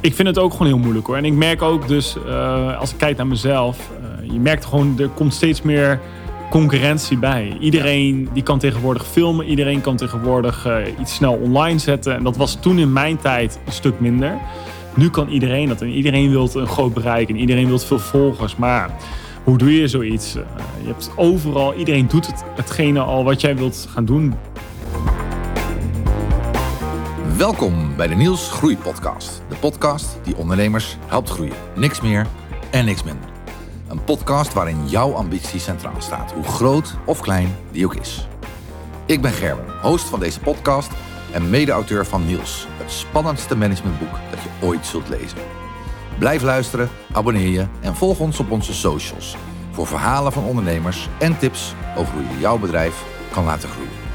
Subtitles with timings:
[0.00, 1.16] Ik vind het ook gewoon heel moeilijk hoor.
[1.16, 3.90] En ik merk ook dus, uh, als ik kijk naar mezelf,
[4.22, 6.00] uh, je merkt gewoon, er komt steeds meer
[6.50, 7.56] concurrentie bij.
[7.60, 12.14] Iedereen die kan tegenwoordig filmen, iedereen kan tegenwoordig uh, iets snel online zetten.
[12.14, 14.38] En dat was toen in mijn tijd een stuk minder.
[14.94, 18.56] Nu kan iedereen dat en iedereen wil een groot bereik en iedereen wil veel volgers.
[18.56, 18.90] Maar
[19.44, 20.32] hoe doe je zoiets?
[20.82, 24.34] je hebt overal, iedereen doet het, hetgene al wat jij wilt gaan doen.
[27.38, 29.42] Welkom bij de Niels Groei Podcast.
[29.48, 31.56] De podcast die ondernemers helpt groeien.
[31.74, 32.26] Niks meer
[32.70, 33.30] en niks minder.
[33.88, 38.28] Een podcast waarin jouw ambitie centraal staat, hoe groot of klein die ook is.
[39.06, 40.90] Ik ben Gerben, host van deze podcast
[41.32, 45.38] en mede-auteur van Niels, het spannendste managementboek dat je ooit zult lezen.
[46.18, 49.36] Blijf luisteren, abonneer je en volg ons op onze socials
[49.70, 54.07] voor verhalen van ondernemers en tips over hoe je jouw bedrijf kan laten groeien.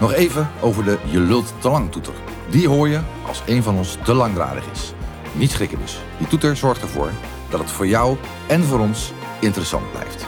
[0.00, 2.14] Nog even over de Je lult te lang toeter.
[2.50, 4.92] Die hoor je als een van ons te langdradig is.
[5.34, 5.98] Niet schrikken dus.
[6.18, 7.10] Die toeter zorgt ervoor
[7.50, 8.16] dat het voor jou
[8.48, 10.26] en voor ons interessant blijft.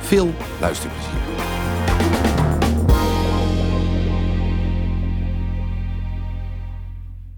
[0.00, 1.20] Veel luisterplezier.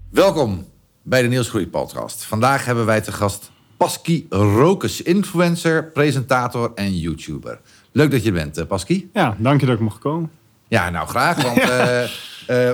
[0.09, 0.65] Welkom
[1.01, 2.23] bij de Niels podcast.
[2.23, 7.61] Vandaag hebben wij te gast Paski Rokes, influencer, presentator en YouTuber.
[7.91, 9.09] Leuk dat je er bent, eh, Paski.
[9.13, 10.40] Ja, dank je dat ik mag komen.
[10.71, 11.41] Ja, nou graag.
[11.41, 12.07] Want uh, uh,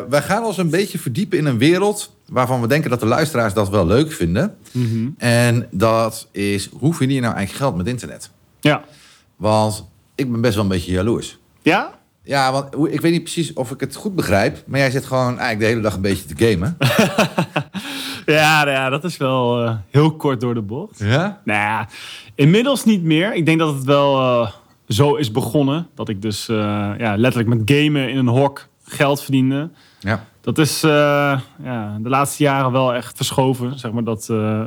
[0.10, 3.54] wij gaan ons een beetje verdiepen in een wereld waarvan we denken dat de luisteraars
[3.54, 4.58] dat wel leuk vinden.
[4.72, 5.10] Mhm.
[5.18, 8.32] En dat is, hoe verdien je nou eigenlijk geld met internet?
[8.60, 8.84] Ja.
[9.36, 11.38] Want ik ben best wel een beetje jaloers.
[11.62, 12.00] Ja?
[12.24, 15.28] Ja, want ik weet niet precies of ik het goed begrijp, maar jij zit gewoon
[15.28, 16.78] eigenlijk de hele dag een beetje te gamen.
[18.40, 21.00] ja, nou ja, dat is wel uh, heel kort door de bocht.
[21.00, 21.42] Ja?
[21.44, 21.88] Nou ja,
[22.36, 23.34] inmiddels niet meer.
[23.34, 24.52] Ik denk dat het wel uh,
[24.88, 25.88] zo is begonnen.
[25.96, 26.58] Dat ik dus uh,
[26.98, 29.70] ja, letterlijk met gamen in een hok geld verdiende.
[30.00, 30.26] Ja.
[30.42, 30.92] Dat is uh,
[31.64, 33.80] ja, de laatste jaren wel echt verschoven.
[33.80, 34.64] Zeg maar dat uh,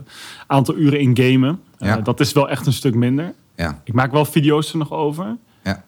[0.47, 1.61] aantal uren in gamen.
[1.79, 1.97] Ja.
[1.97, 3.33] Dat is wel echt een stuk minder.
[3.57, 3.81] Ja.
[3.85, 5.37] Ik maak wel video's er nog over.
[5.65, 5.85] Ja.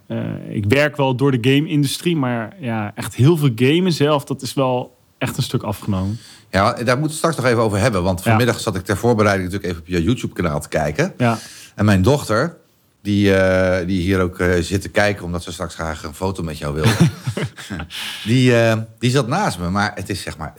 [0.48, 2.16] ik werk wel door de game-industrie.
[2.16, 6.18] Maar ja, echt heel veel gamen zelf, dat is wel echt een stuk afgenomen.
[6.50, 8.02] Ja, daar moeten we straks nog even over hebben.
[8.02, 11.14] Want vanmiddag zat ik ter voorbereiding natuurlijk even op je YouTube-kanaal te kijken.
[11.16, 11.38] Ja.
[11.74, 12.56] En mijn dochter,
[13.02, 16.42] die, uh, die hier ook uh, zit te kijken, omdat ze straks graag een foto
[16.42, 16.84] met jou wil.
[18.24, 19.70] die, uh, die zat naast me.
[19.70, 20.54] Maar het is zeg maar.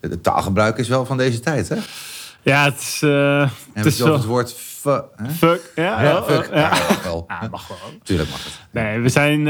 [0.00, 1.76] Het taalgebruik is wel van deze tijd, hè?
[2.42, 3.02] Ja, het is.
[3.02, 5.00] en het is wel het woord fu,
[5.36, 5.72] fuck.
[5.74, 6.48] Ja, ja, fuck.
[6.52, 6.58] Ja.
[6.58, 7.24] Ja, mag wel.
[7.28, 7.78] Ja, mag wel.
[8.02, 8.58] Tuurlijk mag het.
[8.70, 9.44] Nee, we zijn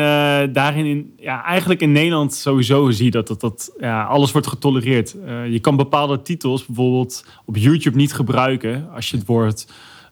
[0.53, 1.15] daarin in.
[1.17, 5.15] Ja, eigenlijk in Nederland sowieso zie je dat, dat, dat ja, alles wordt getolereerd.
[5.49, 9.67] je kan bepaalde titels bijvoorbeeld op YouTube niet gebruiken als je het woord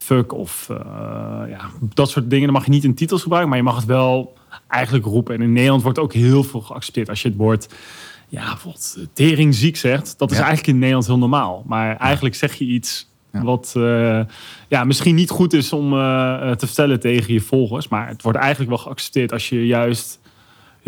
[0.07, 0.77] fuck of uh,
[1.49, 1.59] ja,
[1.93, 2.45] dat soort dingen.
[2.45, 4.33] Dan mag je niet in titels gebruiken, maar je mag het wel
[4.67, 5.35] eigenlijk roepen.
[5.35, 7.09] En in Nederland wordt ook heel veel geaccepteerd.
[7.09, 7.67] Als je het woord,
[8.27, 10.43] ja, bijvoorbeeld teringziek zegt, dat is Ja.
[10.43, 11.63] eigenlijk in Nederland heel normaal.
[11.65, 14.19] Maar eigenlijk zeg je iets wat uh,
[14.67, 17.87] ja, misschien niet goed is om uh, te vertellen tegen je volgers.
[17.87, 20.19] Maar het wordt eigenlijk wel geaccepteerd als je juist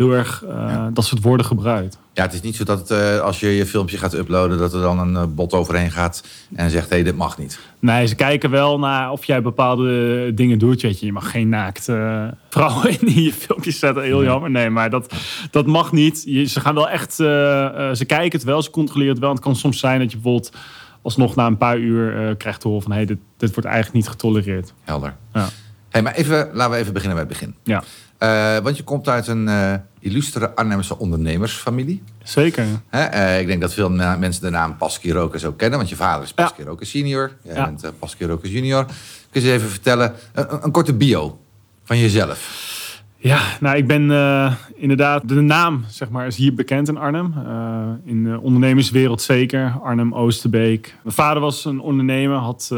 [0.00, 0.90] heel erg ja.
[0.92, 1.98] dat soort woorden gebruikt.
[2.12, 4.80] Ja, het is niet zo dat uh, als je je filmpje gaat uploaden, dat er
[4.80, 6.24] dan een uh, bot overheen gaat
[6.54, 7.58] en zegt: hé, hey, dit mag niet.
[7.78, 10.82] Nee, ze kijken wel naar of jij bepaalde dingen doet.
[10.82, 14.02] Weet je, je mag geen naakt uh, vrouwen in je filmpjes zetten.
[14.02, 14.50] Heel jammer.
[14.50, 15.14] Nee, maar dat,
[15.50, 16.22] dat mag niet.
[16.26, 17.14] Je, ze gaan wel echt.
[17.14, 19.28] ze kijken het wel, ze controleren het wel.
[19.28, 20.52] En het kan soms zijn dat je bijvoorbeeld
[21.02, 23.96] alsnog na een paar uur krijgt te horen van: hé, hey, dit, dit wordt eigenlijk
[23.96, 24.72] niet getolereerd.
[24.84, 25.16] Helder.
[25.32, 25.48] Ja.
[25.90, 27.54] Hey, maar even, laten we even beginnen bij het begin.
[27.64, 27.82] Ja.
[28.22, 32.02] Uh, want je komt uit een uh, illustere Arnhemse ondernemersfamilie.
[32.22, 32.64] Zeker.
[32.94, 35.78] Uh, ik denk dat veel mensen de naam Paski Rokers ook kennen.
[35.78, 36.68] Want je vader is Paski ja.
[36.68, 37.32] Rokers senior.
[37.42, 37.64] Jij ja.
[37.64, 38.86] bent Rokers junior.
[39.30, 41.40] Kun je even vertellen, een, een, korte bio
[41.84, 42.68] van jezelf?
[43.16, 44.02] Ja, nou ik ben
[44.74, 47.34] inderdaad, de naam zeg maar is hier bekend in Arnhem.
[48.04, 50.94] in de ondernemerswereld zeker, Arnhem Oosterbeek.
[51.02, 52.70] Mijn vader was een ondernemer, had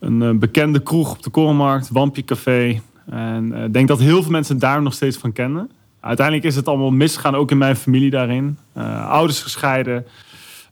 [0.00, 2.80] een bekende kroeg op de Korenmarkt, Wampie Café.
[3.10, 5.70] En ik uh, denk dat heel veel mensen daar nog steeds van kennen.
[6.00, 8.58] Uiteindelijk is het allemaal misgegaan, ook in mijn familie daarin.
[8.76, 9.94] Uh, ouders gescheiden.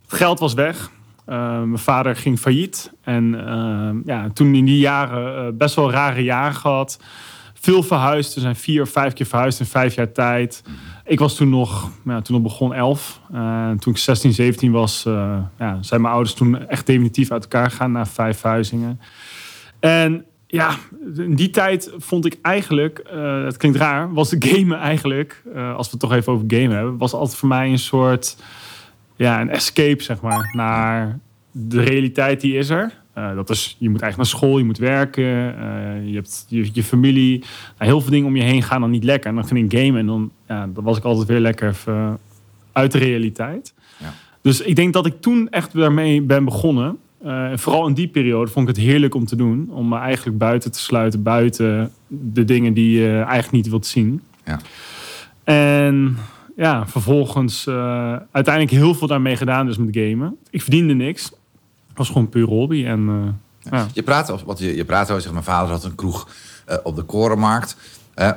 [0.03, 0.91] Het geld was weg.
[1.25, 2.93] Mijn vader ging failliet.
[3.03, 3.31] En
[4.05, 7.01] ja, toen in die jaren best wel rare jaren gehad.
[7.55, 8.35] Veel verhuisd.
[8.35, 10.63] We zijn vier of vijf keer verhuisd in vijf jaar tijd.
[11.09, 13.21] Ik was toen nog, ja, toen nog begon elf.
[13.79, 15.03] toen ik 16, 17 was,
[15.59, 19.01] ja, zijn mijn ouders toen echt definitief uit elkaar gegaan na vijf verhuizingen.
[19.81, 20.77] En ja,
[21.17, 25.77] in die tijd vond ik eigenlijk, uh, het klinkt raar, was de gamen eigenlijk, uh,
[25.77, 28.37] als we het toch even over gamen hebben, was altijd voor mij een soort,
[29.17, 31.19] ja, een escape, zeg maar, naar
[31.51, 32.93] de realiteit die is er.
[33.19, 35.25] Uh, dat is, je moet eigenlijk naar school, je moet werken,
[36.07, 39.05] je hebt je, je familie, nou, heel veel dingen om je heen gaan dan niet
[39.05, 39.31] lekker.
[39.31, 42.19] En dan ging ik gamen en dan, ja, dan was ik altijd weer lekker even
[42.73, 43.75] uit de realiteit.
[43.97, 44.15] Ja.
[44.43, 46.99] Dus ik denk dat ik toen echt daarmee ben begonnen.
[47.23, 49.69] Eh, vooral in die periode vond ik het heerlijk om te doen.
[49.71, 54.23] Om me eigenlijk buiten te sluiten, buiten de dingen die je eigenlijk niet wilt zien.
[54.45, 54.61] Ja.
[55.45, 56.17] En
[56.57, 60.37] ja, vervolgens eh, uiteindelijk heel veel daarmee gedaan, dus met gamen.
[60.51, 61.33] Ik verdiende niks.
[61.99, 62.85] Was gewoon puur hobby.
[62.87, 63.09] En,
[63.63, 63.87] eh, ja.
[63.93, 66.29] Je praat, over- wat je, je praat over, zeg, mijn vader had een kroeg
[66.67, 67.77] eh, op de Korenmarkt.
[68.15, 68.31] Eh,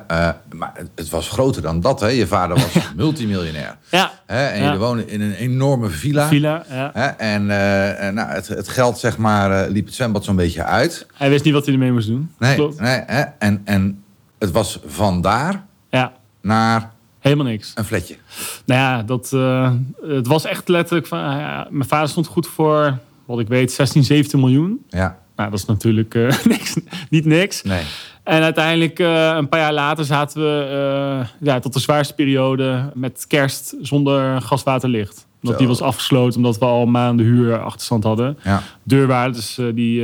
[0.55, 1.99] maar het- was groter dan dat.
[1.99, 2.07] Hè?
[2.07, 3.77] Je vader was multimiljonair.
[3.91, 4.11] ja?
[4.25, 4.63] En Ja.
[4.63, 6.27] jullie wonen in een enorme villa.
[6.27, 6.63] villa.
[6.69, 7.17] Ja.
[7.17, 7.45] En
[8.15, 11.05] nou, het, het geld, zeg maar, liep het zwembad zo'n beetje uit.
[11.13, 12.31] Hij wist niet wat hij ermee moest doen.
[12.39, 12.79] Nee, Klopt.
[12.79, 13.21] nee hè?
[13.39, 14.03] En, en
[14.39, 16.11] het was vandaar Ja,
[16.41, 17.71] naar helemaal niks.
[17.75, 18.15] een fletje.
[18.65, 19.29] Nou ja, dat,
[20.15, 21.19] het was echt letterlijk van...
[21.19, 22.97] ja, mijn vader stond goed voor,
[23.31, 24.85] wat ik weet, 16, 17 miljoen.
[24.89, 26.77] Ja, Nou, dat is natuurlijk eh, niks,
[27.09, 27.61] niet niks.
[27.61, 27.83] nee.
[28.23, 32.91] En uiteindelijk, eh, een paar jaar later, zaten we eh, ja, tot de zwaarste periode
[32.93, 35.27] met kerst zonder gaswaterlicht.
[35.41, 35.65] Omdat Zo.
[35.65, 38.37] die was afgesloten, omdat we al maanden huur achterstand hadden.
[38.43, 38.63] Ja.
[38.83, 40.01] Deurwaarders die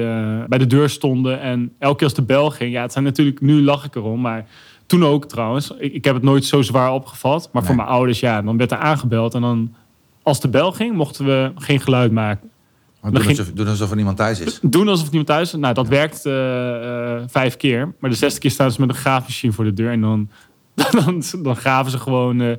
[0.48, 1.42] bij de deur stonden.
[1.42, 4.22] En elke keer als de bel ging, ja, het zijn natuurlijk, nu lach ik erom,
[4.22, 4.46] maar
[4.88, 5.72] toen ook trouwens.
[5.78, 7.50] Ik, ik heb het nooit zo zwaar opgevat.
[7.52, 9.34] Maar voor mijn ouders, ja, dan werd er aangebeld.
[9.34, 9.74] En dan,
[10.24, 12.50] als de bel ging, mochten we geen geluid maken.
[13.02, 14.60] Maar doen, alsof, doen alsof er niemand thuis is.
[14.62, 15.60] Doen alsof niemand thuis is.
[15.60, 17.94] Nou, dat werkt eh, eh, vijf keer.
[18.00, 19.92] Maar de zesde keer staan ze met een graafmachine voor de deur.
[19.92, 20.30] En dan,
[21.06, 22.42] dan, dan graven ze gewoon...
[22.42, 22.52] eh,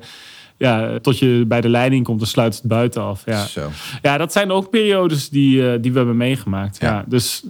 [0.57, 3.21] ja, tot je bij de leiding komt, dan sluiten ze het buiten af.
[3.25, 3.69] Ja, Zo.
[4.01, 6.77] ja dat zijn ook periodes die, die we hebben meegemaakt.
[6.79, 6.89] Ja.
[6.93, 7.03] Ja.
[7.07, 7.43] dus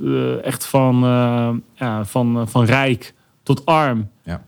[0.43, 0.95] echt van,
[1.75, 3.13] ja, van, van rijk
[3.43, 4.09] tot arm.
[4.23, 4.43] Ja.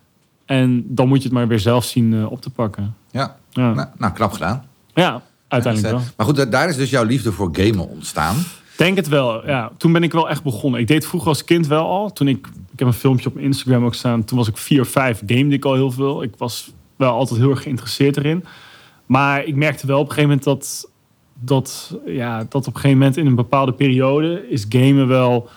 [0.46, 2.96] En dan moet je het maar weer zelf zien op te pakken.
[3.12, 4.66] Ja, Ja, nou, nou knap gedaan.
[4.94, 6.04] ja uiteindelijk wel.
[6.18, 8.36] Maar goed, da- daar is dus jouw liefde voor gamen ontstaan.
[8.78, 9.72] Denk het wel, ja.
[9.78, 10.80] Toen ben ik wel echt begonnen.
[10.80, 12.14] Ik deed vroeger als kind wel al.
[12.14, 14.24] Toen ik, ik heb een filmpje op mijn Instagram ook staan.
[14.24, 16.24] Toen was ik vier of vijf, gamede ik al heel veel.
[16.24, 18.46] Ik was wel altijd heel erg geïnteresseerd erin.
[19.06, 20.90] Maar ik merkte wel op een gegeven moment dat,
[21.40, 25.50] dat, ja, dat op een gegeven moment in een bepaalde periode is gamen wel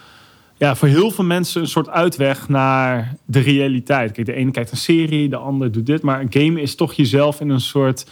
[0.57, 4.13] ja, voor heel veel mensen een soort uitweg naar de realiteit.
[4.13, 6.03] Kijk, de ene kijkt een serie, de ander doet dit.
[6.03, 8.07] Maar gamen is toch jezelf in een soort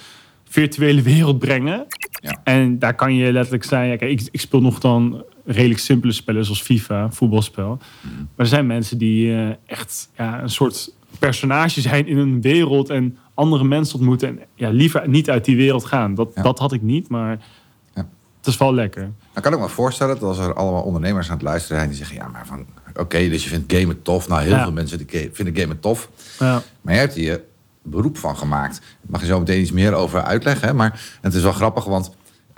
[0.52, 1.86] virtuele wereld brengen.
[2.22, 2.40] Ja.
[2.44, 3.88] En daar kan je letterlijk zijn.
[3.88, 7.78] Ja, kijk, ik, ik speel nog dan redelijk simpele spellen zoals FIFA, voetbalspel.
[8.00, 8.16] Mhm.
[8.16, 12.90] Maar er zijn mensen die eh, echt ja, een soort personage zijn in een wereld
[12.90, 14.28] en andere mensen ontmoeten.
[14.28, 16.14] En ja, liever niet uit die wereld gaan.
[16.14, 16.42] Dat, Ja.
[16.42, 17.38] dat had ik niet, maar
[17.94, 18.08] Ja.
[18.38, 19.10] het is wel lekker.
[19.32, 21.88] Dan kan ik me voorstellen dat als er allemaal ondernemers aan het luisteren zijn...
[21.88, 22.66] die zeggen, ja, maar van...
[22.96, 24.28] Oké, dus je vindt gamen tof.
[24.28, 26.10] Nou, heel veel mensen vinden gamen tof.
[26.38, 26.62] Ja.
[26.80, 27.40] Maar jij hebt hier
[27.82, 28.78] beroep van gemaakt.
[28.80, 30.68] Daar mag je zo meteen iets meer over uitleggen.
[30.68, 30.74] Hè?
[30.74, 32.10] Maar het is wel grappig, want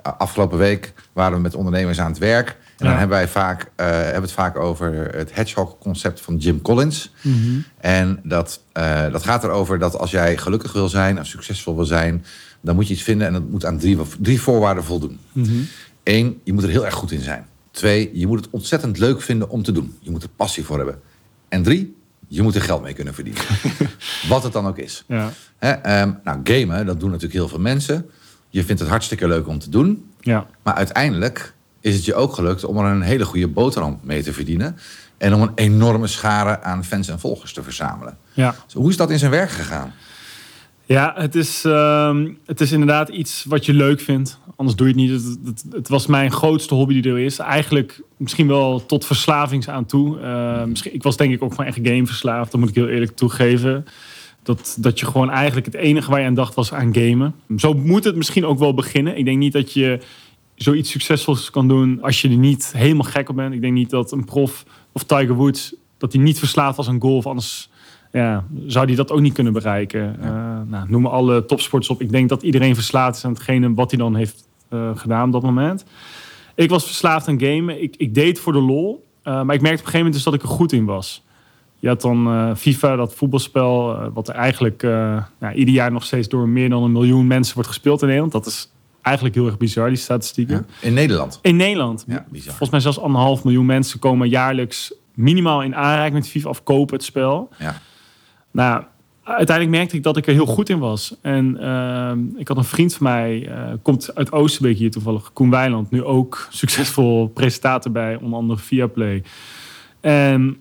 [0.02, 2.48] afgelopen week waren we met ondernemers aan het werk.
[2.48, 7.12] En dan hebben wij vaak, eh, hebben het vaak over het hedgehog-concept van Jim Collins.
[7.20, 7.58] Mhm.
[7.78, 11.84] En dat, eh, dat gaat erover dat als jij gelukkig wil zijn of succesvol wil
[11.84, 12.24] zijn,
[12.60, 15.18] dan moet je iets vinden en dat moet aan drie, drie voorwaarden voldoen.
[15.32, 15.52] Mhm.
[16.02, 17.46] Eén, je moet er heel erg goed in zijn.
[17.70, 19.96] Twee, je moet het ontzettend leuk vinden om te doen.
[20.00, 21.00] Je moet er passie voor hebben.
[21.48, 21.96] En drie,
[22.34, 23.42] je moet er geld mee kunnen verdienen.
[24.28, 25.04] Wat het dan ook is.
[25.06, 25.32] Ja.
[25.58, 28.10] Hè, ehm, nou, gamen, dat doen natuurlijk heel veel mensen.
[28.48, 30.10] Je vindt het hartstikke leuk om te doen.
[30.20, 30.46] Ja.
[30.62, 34.32] Maar uiteindelijk is het je ook gelukt om er een hele goede boterham mee te
[34.32, 34.76] verdienen.
[35.18, 38.16] En om een enorme schare aan fans en volgers te verzamelen.
[38.32, 38.54] Ja.
[38.64, 39.92] Dus hoe is dat in zijn werk gegaan?
[40.86, 44.38] Ja, het is, ehm, het is inderdaad iets wat je leuk vindt.
[44.56, 45.38] Anders doe je het niet.
[45.44, 47.38] Het, het, was mijn grootste hobby die er is.
[47.38, 50.20] Eigenlijk misschien wel tot verslavings aan toe.
[50.20, 52.50] Eh, misschien, ik was denk ik ook gewoon echt gameverslaafd.
[52.50, 53.84] Dat moet ik heel eerlijk toegeven.
[54.42, 57.34] Dat, dat je gewoon eigenlijk het enige waar je aan dacht was aan gamen.
[57.56, 59.16] Zo moet het misschien ook wel beginnen.
[59.18, 59.98] Ik denk niet dat je
[60.54, 63.54] zoiets succesvols kan doen als je er niet helemaal gek op bent.
[63.54, 65.74] Ik denk niet dat een prof of Tiger Woods...
[65.98, 67.26] dat hij niet verslaafd was aan golf.
[67.26, 67.68] Anders
[68.14, 70.16] ja, zou die dat ook niet kunnen bereiken.
[70.20, 70.30] Eh,
[70.66, 72.00] nou, noem alle topsports op.
[72.00, 75.32] Ik denk dat iedereen verslaafd is aan hetgene wat hij dan heeft eh, gedaan op
[75.32, 75.84] dat moment.
[76.54, 77.82] Ik was verslaafd aan gamen.
[77.82, 79.06] Ik, ik deed voor de lol.
[79.22, 81.24] Eh, maar ik merkte op een gegeven moment dus dat ik er goed in was.
[81.78, 84.82] Je had dan FIFA, dat voetbalspel, wat er eigenlijk
[85.38, 88.32] nou, ieder jaar nog steeds door meer dan een miljoen mensen wordt gespeeld in Nederland.
[88.32, 90.66] Dat is eigenlijk heel erg bizar, die statistieken.
[90.68, 90.88] Ja.
[90.88, 91.38] In Nederland.
[91.42, 92.04] In Nederland.
[92.06, 92.48] Ja, bizar.
[92.48, 96.94] Volgens mij zelfs anderhalf miljoen mensen komen jaarlijks minimaal in aanraking met FIFA of kopen
[96.94, 97.48] het spel.
[97.58, 97.80] Ja.
[98.54, 98.82] Nou,
[99.22, 101.16] uiteindelijk merkte ik dat ik er heel goed in was.
[101.22, 105.50] En ehm, ik had een vriend van mij, eh, komt uit Oosterbeek hier toevallig, Koen
[105.50, 109.22] Weiland, nu ook succesvol presentator bij onder andere Viaplay.
[110.00, 110.56] En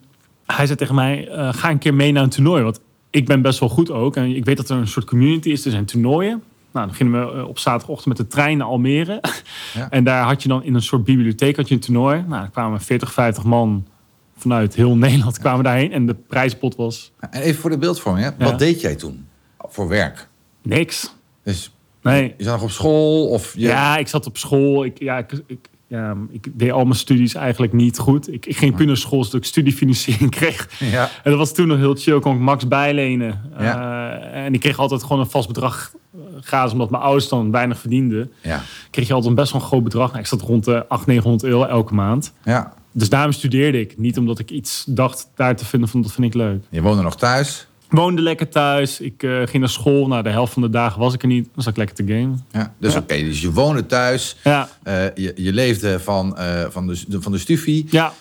[0.45, 3.41] hij zei tegen mij, eh, ga een keer mee naar een toernooi, want ik ben
[3.41, 4.15] best wel goed ook.
[4.15, 6.43] En ik weet dat er een soort community is, er zijn toernooien.
[6.71, 9.21] Nou, dan gingen we eh, op zaterdagochtend met de trein naar Almere.
[9.73, 9.89] Ja.
[9.97, 12.23] En daar had je dan in een soort bibliotheek had je een toernooi.
[12.27, 13.85] Nou, er kwamen 40, 50 man
[14.43, 15.91] vanuit heel Nederland kwamen daarheen.
[15.91, 18.25] En de prijspot was En even voor de beeldvorming.
[18.37, 18.45] Hè?
[18.45, 20.27] Wat deed jij toen voor werk?
[20.61, 21.13] niks.
[21.43, 22.33] Dus Nee.
[22.37, 23.59] je zat nog op school of je...
[23.59, 24.85] Ja, ik zat op school.
[24.85, 28.33] Ik, ja, ik, ik, ja, ik deed al mijn studies eigenlijk niet goed.
[28.33, 30.69] Ik, ik ging puur naar school, zodat ik studiefinanciering kreeg.
[30.79, 31.03] Ja.
[31.23, 33.41] En dat was toen nog heel chill, kon ik max bijlenen.
[33.59, 34.19] Ja.
[34.19, 37.51] Eh, en ik kreeg altijd gewoon een vast bedrag eh, gratis, omdat mijn ouders dan
[37.51, 38.31] weinig verdienden.
[38.41, 38.61] Ja.
[38.89, 40.07] Kreeg je altijd een best wel een groot bedrag.
[40.07, 42.33] Nou, ik zat rond de 800, 900 euro elke maand.
[42.43, 42.73] Ja.
[42.93, 43.97] Dus daarom studeerde ik.
[43.97, 46.63] Niet omdat ik iets dacht daar te vinden van dat vind ik leuk.
[46.69, 47.67] Je woonde nog thuis.
[47.89, 48.99] Ik woonde lekker thuis.
[48.99, 50.07] Ik eh, ging naar school.
[50.07, 51.49] Nou, de helft van de dagen was ik er niet.
[51.53, 52.45] Dan zat ik lekker te gamen.
[52.51, 52.73] Ja.
[52.79, 52.99] Dus Ja.
[52.99, 54.35] oké, dus je woonde thuis.
[54.43, 57.85] Ja, Eh, je, je leefde van, eh, van, de, van de stufie.
[57.89, 58.13] ja.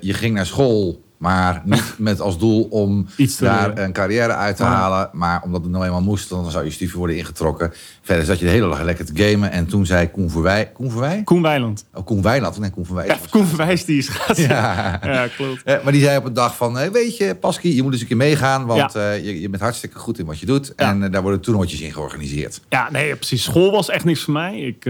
[0.00, 3.06] Je ging naar school, maar niet met als doel om
[3.38, 4.68] daar een carrière uit te Ja.
[4.68, 5.08] halen.
[5.12, 7.72] Maar omdat het nou eenmaal moest, dan zou je studie worden ingetrokken.
[8.02, 9.50] Verder zat je de hele dag lekker te gamen.
[9.50, 10.70] En toen zei Koen Verwij...
[10.74, 11.22] Koen Verwij?
[11.24, 11.84] Koen Weiland.
[11.94, 12.58] Oh, Koen Wijland.
[12.58, 13.06] Nee, Koen Verwij.
[13.06, 14.36] Ja, Koen Verwijs die is gaat.
[14.36, 14.72] Ja.
[15.02, 15.26] Ja.
[15.36, 15.62] klopt.
[15.62, 18.00] Eh, maar die zei op een dag van, eh, weet je, Paski, je moet eens
[18.00, 18.66] een keer meegaan.
[18.66, 20.74] Want eh, je, je bent hartstikke goed in wat je doet.
[20.74, 22.60] En daar worden toernooitjes in georganiseerd.
[22.68, 23.42] Ja, nee, precies.
[23.42, 24.58] School was echt niks voor mij.
[24.60, 24.80] Ik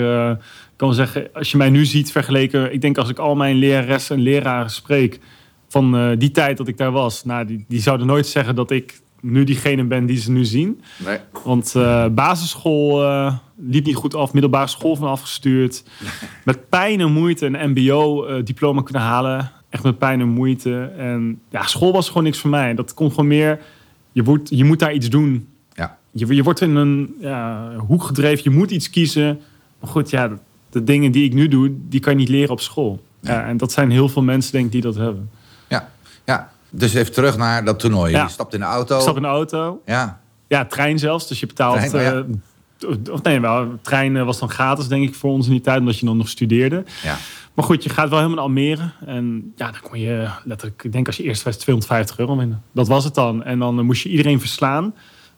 [0.77, 2.73] kan zeggen, als je mij nu ziet vergeleken...
[2.73, 5.19] Ik denk als ik al mijn leraressen en leraren spreek...
[5.75, 7.25] van eh, die tijd dat ik daar was...
[7.25, 10.81] Nou, die, die zouden nooit zeggen dat ik nu diegene ben die ze nu zien.
[11.05, 11.19] Nee.
[11.45, 14.33] Want eh, basisschool eh, liep niet goed af.
[14.33, 15.85] Middelbare school van afgestuurd.
[16.45, 19.51] Met pijn en moeite een mbo-diploma kunnen halen.
[19.69, 20.93] Echt met pijn en moeite.
[20.97, 22.75] En ja, school was gewoon niks voor mij.
[22.75, 23.61] Dat komt gewoon meer...
[24.13, 25.49] Je, wordt, je moet daar iets doen.
[25.73, 25.99] Ja.
[26.11, 28.45] Je, je wordt in een ja, hoek gedreven.
[28.45, 29.41] Je moet iets kiezen.
[29.81, 30.37] Maar goed, ja, de,
[30.71, 31.73] de dingen die ik nu doe...
[31.89, 33.03] die kan je niet leren op school.
[33.21, 35.31] Ja, en dat zijn heel veel mensen, denk ik, die dat hebben.
[36.25, 36.53] Ja.
[36.71, 38.13] Dus even terug naar dat toernooi.
[38.13, 38.23] Ja.
[38.23, 39.01] Je stapt in de auto.
[39.01, 39.83] Stap in de auto.
[39.87, 40.21] Ja.
[40.49, 41.29] Ja, trein zelfs.
[41.29, 41.77] Dus je betaalt...
[41.77, 42.25] Trein, oh ja.
[42.89, 45.61] eh, of nee, wel, trein eh, was dan gratis, denk ik, voor ons in die
[45.61, 45.79] tijd.
[45.79, 46.85] Omdat je dan nog studeerde.
[47.03, 47.17] Ja.
[47.55, 48.91] Maar goed, je gaat wel helemaal naar Almere.
[49.07, 50.85] En ja, dan kon je letterlijk...
[50.85, 52.63] Ik denk als je eerst was 250 euro winnen.
[52.73, 53.45] Dat was het dan.
[53.45, 54.95] En dan eh, moest je iedereen verslaan.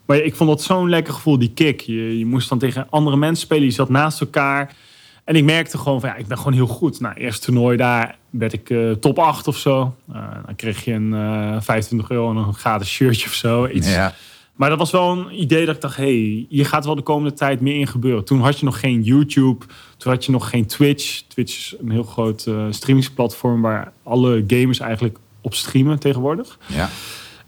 [0.07, 1.81] Maar ik vond dat zo'n lekker gevoel, die kick.
[1.81, 3.65] Je, je moest dan tegen andere mensen spelen.
[3.65, 4.75] Je zat naast elkaar.
[5.27, 7.01] En ik merkte gewoon van, ja, ik ben gewoon heel goed.
[7.01, 9.95] Nou, eerst toernooi daar werd ik eh, top 8 of zo.
[10.13, 13.67] Eh, dan kreeg je een eh 25 euro en een gratis shirtje of zo.
[13.67, 13.95] Iets.
[13.95, 14.15] Ja.
[14.57, 17.33] Maar dat was wel een idee dat ik dacht, hey, hier gaat wel de komende
[17.33, 18.25] tijd meer in gebeuren.
[18.25, 19.65] Toen had je nog geen YouTube,
[19.97, 21.21] toen had je nog geen Twitch.
[21.21, 26.59] Twitch is een heel groot eh, streamingsplatform waar alle gamers eigenlijk op streamen tegenwoordig.
[26.67, 26.89] Ja.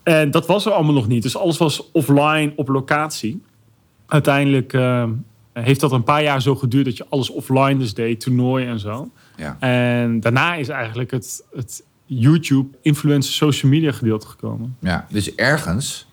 [0.03, 1.23] En dat was er allemaal nog niet.
[1.23, 3.43] Dus alles was offline op locatie.
[4.07, 5.05] Uiteindelijk eh,
[5.65, 8.79] heeft dat een paar jaar zo geduurd dat je alles offline dus deed, toernooi en
[8.79, 9.11] zo.
[9.37, 9.57] Ja.
[9.61, 14.77] En daarna is eigenlijk het, het YouTube, influencer, social media gedeelte gekomen.
[14.81, 15.07] ja.
[15.11, 16.07] Dus ergens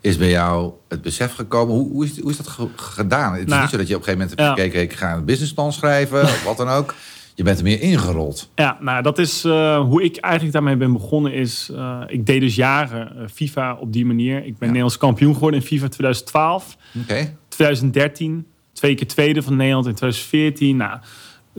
[0.00, 1.74] is bij jou het besef gekomen.
[1.74, 3.32] Hoe, hoe, is, hoe is dat ge- gedaan?
[3.32, 4.64] Het is Nou, niet zo dat je op een gegeven moment hebt ja.
[4.64, 4.82] gekeken...
[4.82, 6.94] ik ga een businessplan schrijven of wat dan ook.
[7.34, 8.50] Je bent er meer ingerold.
[8.54, 11.32] Ja, nou dat is eh, hoe ik eigenlijk daarmee ben begonnen.
[11.32, 14.36] Is, eh, ik deed dus jaren eh, FIFA op die manier.
[14.36, 14.66] Ik ben Ja.
[14.66, 17.36] Nederlands kampioen geworden in FIFA 2012, Oké.
[17.48, 20.76] 2013, twee keer tweede van Nederland in 2014.
[20.76, 20.98] Nou,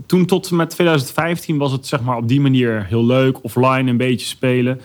[0.06, 3.90] toen tot en met 2015 was het zeg maar op die manier heel leuk, offline
[3.90, 4.82] een beetje spelen.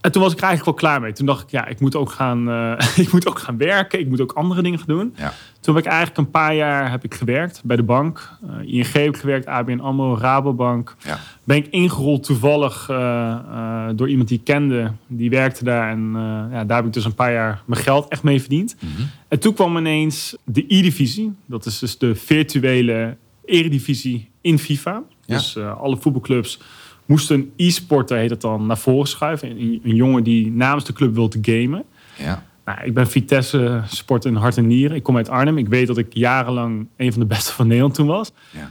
[0.00, 1.12] En toen was ik er eigenlijk wel klaar mee.
[1.12, 4.00] Toen dacht ik, ja, ik moet ook gaan, eh, ik moet ook gaan werken.
[4.00, 5.14] Ik moet ook andere dingen gaan doen.
[5.16, 5.32] Ja.
[5.60, 8.30] Toen heb ik eigenlijk een paar jaar heb ik gewerkt bij de bank.
[8.42, 10.96] Eh, ING heb ik gewerkt, ABN AMRO, Rabobank.
[11.04, 11.18] Ja.
[11.44, 14.92] Ben ik ingerold toevallig eh, door iemand die ik kende.
[15.06, 16.12] Die werkte daar en
[16.52, 18.76] ja, daar heb ik dus een paar jaar mijn geld echt mee verdiend.
[18.80, 19.02] Mhm.
[19.28, 21.34] En toen kwam ineens de E-divisie.
[21.46, 25.02] Dat is dus de virtuele eredivisie in FIFA.
[25.24, 25.34] Ja.
[25.36, 26.60] Dus alle voetbalclubs
[27.08, 29.50] moesten een e-sporter, heet het dan, naar voren schuiven.
[29.50, 31.84] Een, een jongen die namens de club wil te gamen.
[32.16, 32.46] Ja.
[32.64, 34.96] Nou, ik ben Vitesse sport in hart en nieren.
[34.96, 35.58] Ik kom uit Arnhem.
[35.58, 38.32] Ik weet dat ik jarenlang een van de beste van Nederland toen was.
[38.50, 38.70] Ja.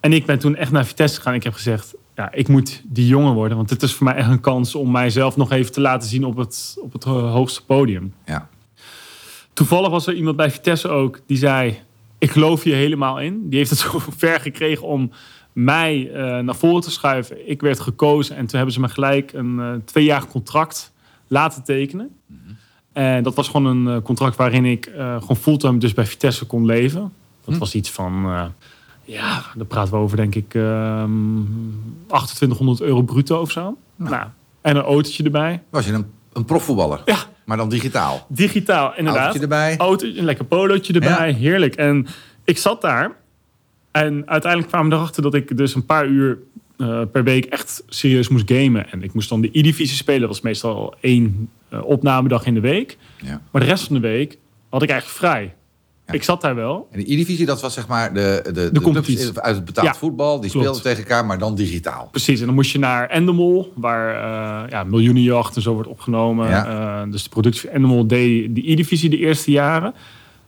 [0.00, 1.34] En ik ben toen echt naar Vitesse gegaan.
[1.34, 3.56] Ik heb gezegd, ja, ik moet die jongen worden.
[3.56, 6.24] Want het is voor mij echt een kans om mijzelf nog even te laten zien
[6.24, 8.14] op het, op het hoogste podium.
[8.24, 8.48] Ja.
[9.52, 11.78] Toevallig was er iemand bij Vitesse ook die zei:
[12.18, 13.48] Ik geloof je helemaal in.
[13.48, 15.10] Die heeft het zo ver gekregen om
[15.52, 17.48] mij eh, naar voren te schuiven.
[17.50, 20.92] Ik werd gekozen en toen hebben ze me gelijk een eh tweejarig contract
[21.26, 22.10] laten tekenen.
[22.92, 26.64] En dat was gewoon een eh, contract waarin ik gewoon fulltime dus bij Vitesse kon
[26.64, 27.12] leven.
[27.44, 28.12] Dat was iets van,
[29.04, 31.42] ja, daar praten we over denk ik ehm
[32.06, 33.76] 2800 euro bruto of zo.
[33.96, 34.26] Nou,
[34.60, 35.62] en een autootje erbij.
[35.70, 37.02] Was je een, een profvoetballer?
[37.04, 37.16] Ja.
[37.50, 38.26] Maar dan digitaal?
[38.28, 39.22] Digitaal, inderdaad.
[39.22, 39.76] Autootje erbij?
[39.76, 41.74] Auto, een lekker polootje erbij, heerlijk.
[41.74, 42.06] En
[42.44, 43.16] ik zat daar
[43.90, 46.38] en uiteindelijk kwamen we erachter dat ik dus een paar uur
[46.80, 48.90] eh, per week echt serieus moest gamen.
[48.90, 50.20] En ik moest dan de E-divisie spelen.
[50.20, 52.98] Dat was meestal één eh, opnamedag in de week.
[53.22, 53.40] Ja.
[53.50, 55.54] Maar de rest van de week had ik eigenlijk vrij.
[56.06, 56.12] Ja.
[56.12, 56.88] Ik zat daar wel.
[56.90, 59.40] En de E-divisie, dat was zeg maar de, de, de, competitie.
[59.40, 60.40] uit het betaald Ja, voetbal.
[60.40, 62.08] Die speelden tegen elkaar, maar dan digitaal.
[62.10, 67.10] Precies, en dan moest je naar Endemol, waar eh ja, miljoenenjacht en zo wordt opgenomen.
[67.10, 69.94] Dus de productie van Endemol deed de E-divisie de eerste jaren.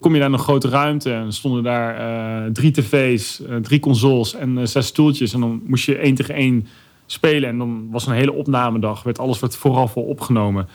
[0.02, 1.96] Kom je naar een grote ruimte en stonden daar
[2.44, 5.32] eh, drie tv's, eh, drie consoles en eh, zes stoeltjes.
[5.32, 6.66] En dan moest je één tegen één
[7.06, 7.48] spelen.
[7.48, 9.02] En dan was een hele opnamedag.
[9.02, 10.68] Werd alles werd vooraf al opgenomen.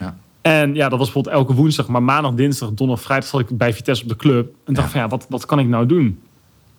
[0.00, 0.16] Ja.
[0.40, 1.88] En ja, dat was bijvoorbeeld elke woensdag.
[1.88, 4.54] Maar maandag, dinsdag, donderdag, vrijdag zat ik bij Vitesse op de club.
[4.64, 4.92] En dacht Ja.
[4.92, 6.18] van ja, wat, wat kan ik nou doen?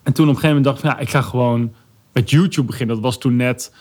[0.04, 1.74] En toen op een gegeven moment dacht ik van ja, ik ga gewoon
[2.12, 2.96] met YouTube beginnen.
[2.96, 3.74] Dat was toen net,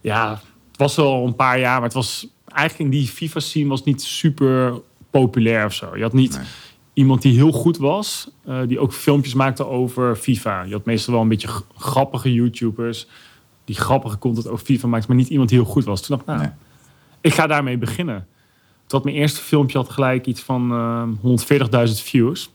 [0.00, 0.30] ja,
[0.68, 1.74] het was wel een paar jaar.
[1.74, 4.72] Maar het was eigenlijk in die FIFA scene was niet super
[5.10, 5.96] populair of zo.
[5.96, 6.46] Je had niet Nee.
[6.96, 8.30] Iemand die heel goed was.
[8.44, 10.62] eh, die ook filmpjes maakte over FIFA.
[10.62, 13.06] Je had meestal wel een beetje grappige YouTubers.
[13.64, 15.08] Die grappige content over FIFA maakten.
[15.08, 16.00] Maar niet iemand die heel goed was.
[16.02, 16.50] Toen dacht ik, nou, Nee.
[17.20, 18.26] ik ga daarmee beginnen.
[18.88, 21.02] Had mijn eerste filmpje had gelijk iets van eh
[21.88, 22.50] 140.000 views.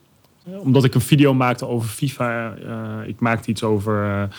[0.45, 2.53] Eh, Omdat ik een video maakte over FIFA.
[2.55, 4.29] eh, ik maakte iets over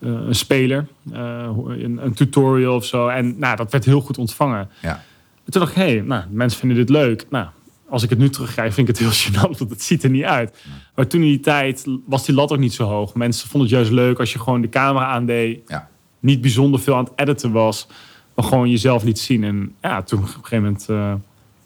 [0.00, 0.86] een speler.
[1.12, 3.08] een, een tutorial of zo.
[3.08, 4.68] En nou, dat werd heel goed ontvangen.
[4.82, 5.02] Ja.
[5.44, 7.26] En toen dacht ik, hé, hey, nou, mensen vinden dit leuk.
[7.30, 7.46] Nou,
[7.88, 10.24] als ik het nu terugkrijg, vind ik het heel gênant, want het ziet er niet
[10.24, 10.56] uit.
[10.94, 13.14] Maar toen in die tijd was die lat ook niet zo hoog.
[13.14, 15.60] Mensen vonden het juist leuk als je gewoon de camera aandeed.
[15.66, 15.88] Ja.
[16.20, 17.86] Niet bijzonder veel aan het editen was,
[18.34, 19.44] maar gewoon jezelf liet zien.
[19.44, 21.14] En ja, toen op een gegeven moment eh,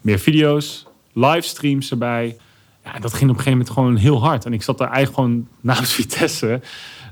[0.00, 2.36] meer video's, livestreams erbij.
[2.84, 4.44] Ja, dat ging op een gegeven moment gewoon heel hard.
[4.44, 6.52] En ik zat daar eigenlijk gewoon naast Vitesse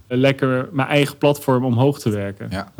[0.06, 2.48] eh, lekker mijn eigen platform omhoog te werken.
[2.50, 2.72] Ja.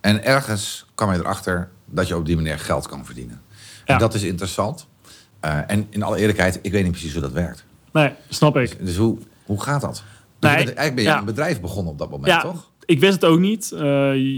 [0.00, 3.40] En ergens kwam je erachter dat je op die manier geld kan verdienen.
[3.84, 3.98] En Ja.
[3.98, 4.86] dat is interessant.
[5.40, 7.64] Eh, en in alle eerlijkheid, ik weet niet precies hoe dat werkt.
[7.92, 8.76] Nee, snap ik.
[8.86, 10.04] Dus hoe, hoe gaat dat?
[10.38, 11.18] Dus Nee, eigenlijk ben je ja.
[11.18, 12.70] een bedrijf begonnen op dat moment, Ja, toch?
[12.84, 13.72] ik wist het ook niet.
[13.72, 13.80] Eh,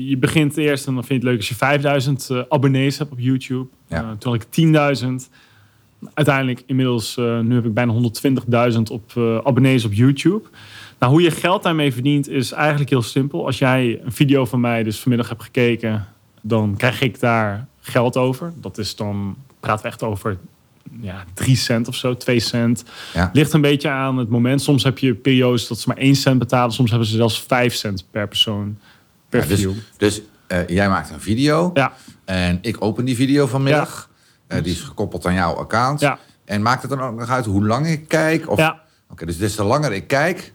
[0.09, 3.12] je begint eerst en dan vind je het leuk als je 5000 eh, abonnees hebt
[3.12, 3.69] op YouTube.
[3.87, 4.17] Ja.
[4.19, 5.31] Toen had ik 10.000.
[6.14, 7.93] Uiteindelijk inmiddels, nu heb ik bijna
[8.73, 9.12] 120.000 op
[9.45, 10.49] abonnees op YouTube.
[10.99, 13.47] Nou, hoe je geld daarmee verdient is eigenlijk heel simpel.
[13.47, 16.07] Als jij een video van mij dus vanmiddag hebt gekeken,
[16.43, 18.52] dan krijg ik daar geld over.
[18.57, 20.38] Dat is dan, praten we echt over
[21.00, 22.85] ja, 3 cent of zo, 2 cent.
[23.14, 23.30] Ja.
[23.33, 24.62] Ligt een beetje aan het moment.
[24.62, 26.73] Soms heb je periodes dat ze maar 1 cent betalen.
[26.73, 28.78] Soms hebben ze zelfs 5 cent per persoon
[29.28, 29.73] per Ja, dus view.
[29.97, 31.93] dus eh, jij maakt een video Ja,
[32.25, 34.10] en ik open die video vanmiddag.
[34.47, 36.00] Eh, die is gekoppeld aan jouw account.
[36.00, 38.50] ja, En maakt het dan ook nog uit hoe lang ik kijk?
[38.50, 38.58] Of...
[38.58, 38.80] ja.
[39.10, 40.52] Oké, dus des te langer ik kijk,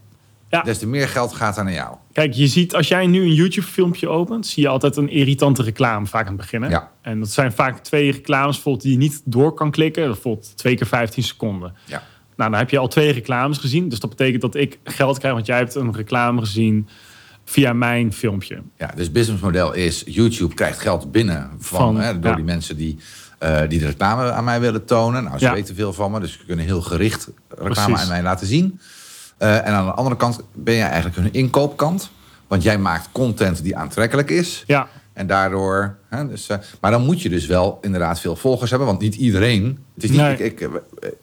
[0.54, 0.62] Ja.
[0.62, 1.96] des te meer geld gaat er naar jou.
[2.12, 6.06] Kijk, je ziet als jij nu een YouTube-filmpje opent, zie je altijd een irritante reclame
[6.06, 6.62] vaak aan het begin.
[6.62, 6.70] hè?
[6.70, 6.92] Ja.
[7.02, 10.06] En dat zijn vaak twee reclames bijvoorbeeld die je niet door kan klikken.
[10.06, 11.74] Bijvoorbeeld twee keer 15 seconden.
[11.86, 12.04] Ja.
[12.36, 13.90] Nou, dan heb je al twee reclames gezien.
[13.90, 16.88] Dus dat betekent dat ik geld krijg, want jij hebt een reclame gezien
[17.46, 18.62] via mijn filmpje.
[18.78, 22.36] Ja, dus businessmodel is YouTube krijgt geld binnen van, Van, hè, door ja.
[22.36, 22.98] die mensen die,
[23.40, 25.24] eh, die de reclame aan mij willen tonen.
[25.24, 25.54] Nou, ze Ja.
[25.54, 28.02] weten veel van me, dus ze kunnen heel gericht reclame Precies.
[28.02, 28.80] aan mij laten zien.
[29.44, 32.12] Eh, en aan de andere kant ben jij eigenlijk hun inkoopkant.
[32.48, 34.64] Want jij maakt content die aantrekkelijk is.
[34.68, 35.96] Ja, En daardoor.
[36.10, 38.88] Hè, dus, eh, maar dan moet je dus wel inderdaad veel volgers hebben.
[38.88, 39.78] Want niet iedereen.
[39.96, 40.20] Het is niet.
[40.20, 40.34] Nee.
[40.34, 40.70] Ik, ik, eh,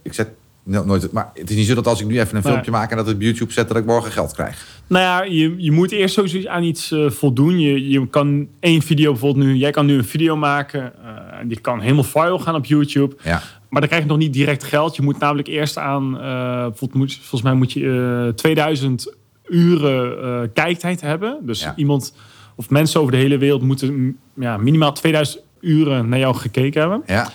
[0.03, 0.29] ik zet
[0.63, 1.13] no- nooit.
[1.13, 2.53] Maar het is niet zo dat als ik nu even een Nee.
[2.53, 4.67] filmpje maak en dat het op YouTube zet, dat ik morgen geld krijg.
[4.87, 7.59] Nou ja, je, je moet eerst sowieso aan iets voldoen.
[7.61, 9.55] Je, je kan één video bijvoorbeeld nu...
[9.55, 10.93] Jij kan nu een video maken.
[11.41, 13.17] en die kan helemaal viral gaan op YouTube.
[13.23, 13.43] Ja.
[13.71, 14.97] Maar dan krijg je nog niet direct geld.
[14.97, 16.15] Je moet namelijk eerst aan...
[16.15, 16.21] eh,
[16.61, 19.15] bijvoorbeeld moet, volgens mij moet je eh, 2000
[19.49, 21.39] uren eh, kijktijd hebben.
[21.43, 21.73] Dus Ja.
[21.77, 22.15] iemand
[22.57, 27.03] of mensen over de hele wereld moeten ja, minimaal 2000 uren naar jou gekeken hebben.
[27.07, 27.31] Ja.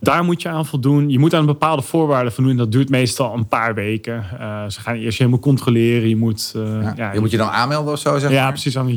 [0.00, 1.10] Daar moet je aan voldoen.
[1.10, 2.56] Je moet aan bepaalde voorwaarden voldoen.
[2.56, 4.24] Dat duurt meestal een paar weken.
[4.38, 6.08] Eh, ze gaan eerst helemaal controleren.
[6.08, 6.52] Je moet...
[6.56, 6.92] eh, Ja.
[6.96, 8.52] ja, je moet je dan aanmelden of zo, zeg ja, maar?
[8.52, 8.78] precies.
[8.78, 8.88] Aan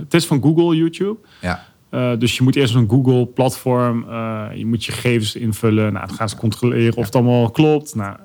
[0.00, 1.16] het is van Google, YouTube.
[1.40, 1.64] Ja.
[1.94, 4.06] Eh, dus je moet eerst een Google-platform.
[4.08, 5.92] eh, je moet je gegevens invullen.
[5.92, 7.94] Nou, dan gaan ze controleren of het allemaal klopt.
[7.94, 8.16] Nou,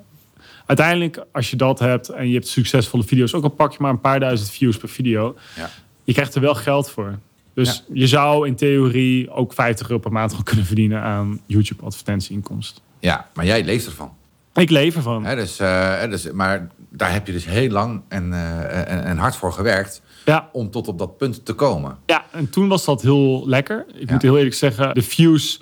[0.66, 3.92] uiteindelijk, als je dat hebt en je hebt succesvolle video's, ook al pak je maar
[3.92, 5.70] een paar duizend views per video, Ja.
[6.04, 7.20] je krijgt er wel geld voor.
[7.54, 12.82] Dus je zou in theorie ook 50 euro per maand kunnen verdienen aan YouTube-advertentieinkomst.
[13.00, 14.12] ja, maar jij leeft ervan.
[14.54, 15.26] Ik leef ervan.
[15.26, 18.34] Hè, dus, eh, dus, maar daar heb je dus heel lang en,
[18.88, 21.98] en, en hard voor gewerkt Ja, om tot op dat punt te komen.
[22.06, 23.86] ja, en toen was dat heel lekker.
[23.94, 24.14] Ik Ja.
[24.14, 25.62] moet heel eerlijk zeggen, de views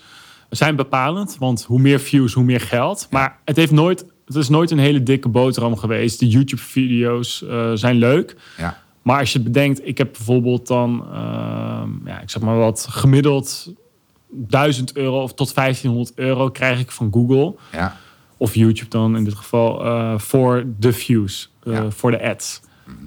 [0.50, 1.36] zijn bepalend.
[1.40, 3.08] Want hoe meer views, hoe meer geld.
[3.12, 6.20] Maar het, heeft nooit, het is nooit een hele dikke boterham geweest.
[6.20, 8.36] De YouTube-video's eh, zijn leuk.
[8.58, 12.88] Ja, Maar als je bedenkt, ik heb bijvoorbeeld dan, ehm, ja, ik zeg maar wat,
[12.90, 13.74] gemiddeld
[14.30, 17.56] 1000 euro of tot 1500 euro krijg ik van Google.
[17.72, 17.98] ja,
[18.38, 22.62] Of YouTube dan in dit geval, eh, voor de views, eh, voor de ads.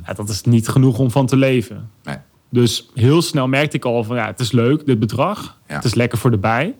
[0.06, 1.90] Ja, dat is niet genoeg om van te leven.
[2.02, 2.16] nee.
[2.52, 5.58] Dus heel snel merkte ik al van, ja, het is leuk, dit bedrag.
[5.68, 5.74] Ja.
[5.74, 6.74] Het is lekker voor de bij.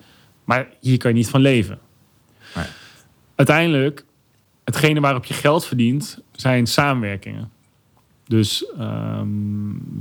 [0.45, 1.79] Maar hier kan je niet van leven.
[2.55, 2.65] Nee.
[3.35, 4.05] Uiteindelijk,
[4.65, 7.51] hetgene waarop je geld verdient, zijn samenwerkingen.
[8.25, 9.29] Dus ehm,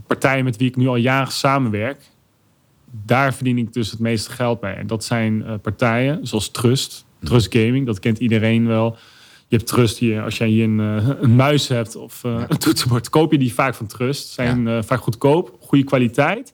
[0.07, 2.01] partijen met wie ik nu al jaren samenwerk,
[3.05, 4.75] daar verdien ik dus het meeste geld bij.
[4.75, 8.97] En dat zijn eh, partijen zoals Trust, Trust Gaming, dat kent iedereen wel.
[9.49, 10.23] Je hebt Trust hier.
[10.23, 13.53] Als jij hier een, eh, een muis hebt of eh, een toetsenbord, koop je die
[13.53, 14.27] vaak van Trust.
[14.29, 16.53] Zijn eh, vaak goedkoop, goede kwaliteit.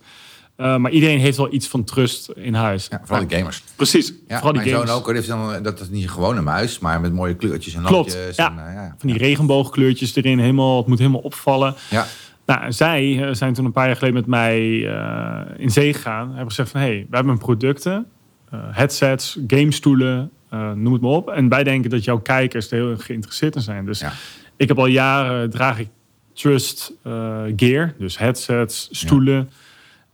[0.57, 2.87] Maar iedereen heeft wel iets van Trust in huis.
[2.89, 3.63] Ja, vooral de gamers.
[3.75, 4.91] Precies, Ja, vooral die mijn gamers.
[4.91, 5.13] zoon ook.
[5.13, 8.35] heeft dan, dat is niet een gewone muis, maar met mooie kleurtjes en Klopt, lampjes.
[8.35, 8.49] ja.
[8.49, 8.95] En, ja.
[8.97, 11.75] Van die regenboogkleurtjes erin, helemaal, het moet helemaal opvallen.
[11.89, 12.05] Ja,
[12.45, 14.77] Nou, zij zijn toen een paar jaar geleden met mij
[15.57, 16.27] in zee gegaan.
[16.27, 18.05] Hebben gezegd van, hé, hey, we hebben producten,
[18.71, 21.29] headsets, gamestoelen, eh, noem het maar op.
[21.29, 23.85] En wij denken dat jouw kijkers er heel erg geïnteresseerd in zijn.
[23.85, 24.11] Dus Ja.
[24.57, 25.87] ik heb al jaren, draag ik
[26.33, 29.49] Trust eh, gear, dus headsets, stoelen.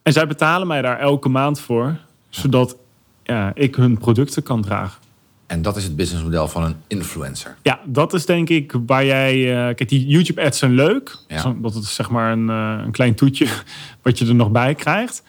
[0.04, 1.96] En zij betalen mij daar elke maand voor,
[2.30, 2.78] zodat
[3.24, 5.00] ja, ik hun producten kan dragen.
[5.48, 7.56] en dat is het businessmodel van een influencer.
[7.62, 9.50] Ja, dat is denk ik waar jij.
[9.50, 11.18] eh, kijk, die YouTube-ads zijn leuk.
[11.28, 11.56] Ja.
[11.62, 13.48] Dat het zeg maar een, een klein toetje
[14.04, 15.24] wat je er nog bij krijgt.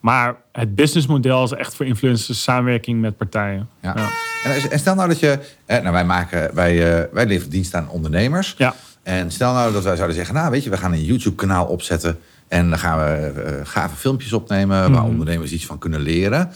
[0.00, 3.68] Maar het businessmodel is echt voor influencers samenwerking met partijen.
[3.82, 3.94] Ja.
[3.96, 4.08] Ja.
[4.50, 7.74] En, en stel nou dat je, eh, nou wij maken, wij, eh, wij leveren dienst
[7.74, 8.54] aan ondernemers.
[8.58, 8.74] Ja.
[9.02, 12.18] En stel nou dat wij zouden zeggen, nou weet je, we gaan een YouTube-kanaal opzetten
[12.48, 15.10] en dan gaan we eh, gave filmpjes opnemen waar Mhm.
[15.10, 16.50] ondernemers iets van kunnen leren.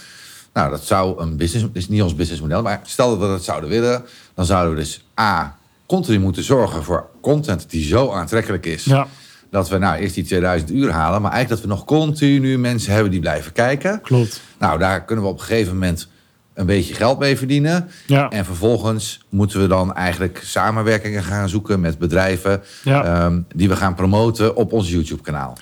[0.53, 3.69] Nou, dat zou een business, is niet ons businessmodel, maar stel dat we dat zouden
[3.71, 4.05] willen,
[4.35, 8.85] dan zouden we dus A, continu moeten zorgen voor content die zo aantrekkelijk is.
[8.85, 9.07] ja,
[9.55, 12.93] Dat we nou eerst die 2000 uur halen, maar eigenlijk dat we nog continu mensen
[12.93, 14.01] hebben die blijven kijken.
[14.03, 14.41] klopt.
[14.59, 16.09] Nou, daar kunnen we op een gegeven moment
[16.55, 17.89] een beetje geld mee verdienen.
[18.07, 18.29] Ja.
[18.31, 23.05] En vervolgens moeten we dan eigenlijk samenwerkingen gaan zoeken met bedrijven Ja.
[23.05, 25.57] ehm, die we gaan promoten op ons YouTube-kanaal.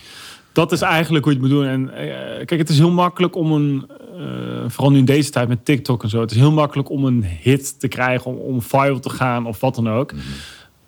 [0.52, 1.66] Dat is eigenlijk hoe je het moet doen.
[1.68, 3.87] En eh, kijk, het is heel makkelijk om een.
[4.16, 6.20] eh, vooral nu in deze tijd met TikTok en zo.
[6.20, 9.61] Het is heel makkelijk om een hit te krijgen, om, om viral te gaan of
[9.61, 10.12] wat dan ook.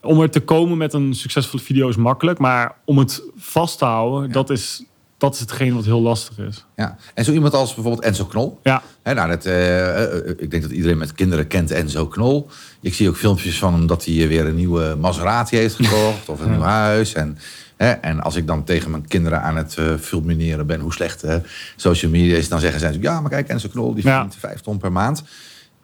[0.04, 2.38] Om er te komen met een succesvolle video is makkelijk.
[2.38, 4.84] Maar om het vast te houden, dat, is,
[5.18, 6.64] dat is hetgeen wat heel lastig is.
[6.76, 6.96] Ja.
[7.14, 8.58] En zo iemand als bijvoorbeeld Enzo Knol.
[8.62, 12.48] Ja, Hè, nou, dat, eh, eh, ik denk dat iedereen met kinderen kent Enzo Knol.
[12.80, 16.40] Ik zie ook filmpjes van hem dat hij weer een nieuwe Maserati heeft gekocht of
[16.40, 17.12] een nieuw huis.
[17.12, 17.38] En,
[17.76, 21.22] hè, en als ik dan tegen mijn kinderen aan het eh fulmineren ben hoe slecht
[21.22, 21.36] eh,
[21.76, 24.12] social media is, dan zeggen zij: ja, maar kijk, Enzo Knol die Ja.
[24.12, 25.22] verdient vijf ton per maand.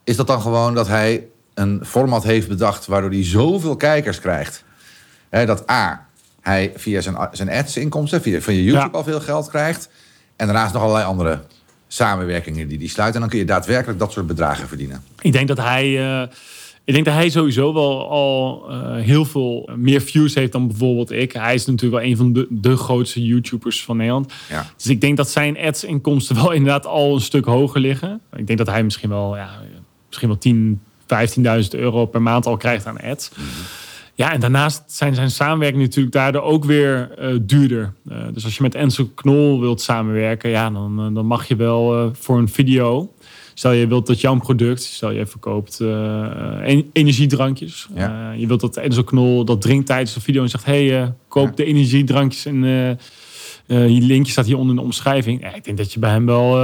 [0.05, 1.27] Is dat dan gewoon dat hij
[1.61, 4.65] een format heeft bedacht waardoor hij zoveel kijkers krijgt?
[5.29, 6.07] Hè, dat A,
[6.41, 8.99] hij via zijn, zijn ads-inkomsten, via van je YouTube Ja.
[8.99, 9.91] al veel geld krijgt.
[10.37, 11.41] En daarnaast nog allerlei andere
[11.89, 13.15] samenwerkingen die die sluiten.
[13.15, 15.03] En dan kun je daadwerkelijk dat soort bedragen verdienen.
[15.21, 15.99] ik denk dat hij.
[16.23, 16.29] eh,
[16.85, 21.11] ik denk dat hij sowieso wel al eh, heel veel meer views heeft dan bijvoorbeeld
[21.11, 21.33] ik.
[21.33, 24.33] Hij is natuurlijk wel een van de, de grootste YouTubers van Nederland.
[24.49, 24.67] Ja.
[24.77, 28.21] Dus ik denk dat zijn ads-inkomsten wel inderdaad al een stuk hoger liggen.
[28.37, 29.51] Ik denk dat hij misschien wel, ja,
[30.07, 30.81] misschien wel 10,
[31.15, 33.31] 15.000 euro per maand al krijgt aan ads.
[34.15, 37.93] Ja, en daarnaast zijn zijn samenwerking natuurlijk daardoor ook weer eh, duurder.
[38.09, 41.57] Eh, dus als je met Enzo Knol wilt samenwerken, ja, dan, eh, dan mag je
[41.57, 43.13] wel voor een video.
[43.55, 47.89] Stel je wilt dat jouw product, stel je verkoopt en- energiedrankjes.
[47.95, 48.33] Ja.
[48.33, 51.55] Je wilt dat Enzo Knol dat drinkt tijdens de video en zegt: hey, koop Ja.
[51.55, 52.63] de energiedrankjes en
[53.67, 55.43] je linkje staat hier onder in de omschrijving.
[55.43, 56.57] Ja, ik denk dat je bij hem wel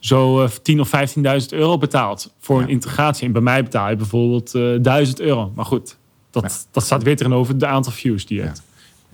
[0.00, 2.62] zo eh 10 of 15.000 euro betaalt voor Ja.
[2.64, 3.26] een integratie.
[3.26, 5.52] En bij mij betaal je bijvoorbeeld eh 1000 euro.
[5.54, 5.96] Maar goed,
[6.30, 6.48] dat, Ja.
[6.70, 8.48] dat staat weer tegenover de aantal views die je Ja.
[8.48, 8.62] hebt.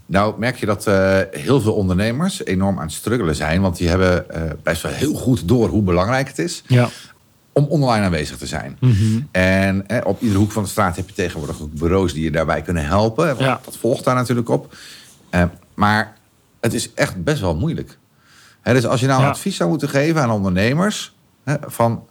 [0.09, 3.61] Nou merk je dat eh, heel veel ondernemers enorm aan het struggelen zijn.
[3.61, 6.89] Want die hebben eh, best wel heel goed door hoe belangrijk het is Ja.
[7.53, 8.77] om online aanwezig te zijn.
[8.81, 9.21] Mhm.
[9.31, 12.31] En eh, op iedere hoek van de straat heb je tegenwoordig ook bureaus die je
[12.31, 13.37] daarbij kunnen helpen.
[13.39, 13.61] Ja.
[13.65, 14.77] Dat volgt daar natuurlijk op.
[15.31, 15.43] Eh,
[15.75, 16.17] maar
[16.61, 17.99] het is echt best wel moeilijk.
[18.75, 19.29] Dus als je nou Ja.
[19.29, 21.15] advies zou moeten geven aan ondernemers...
[21.67, 22.07] Van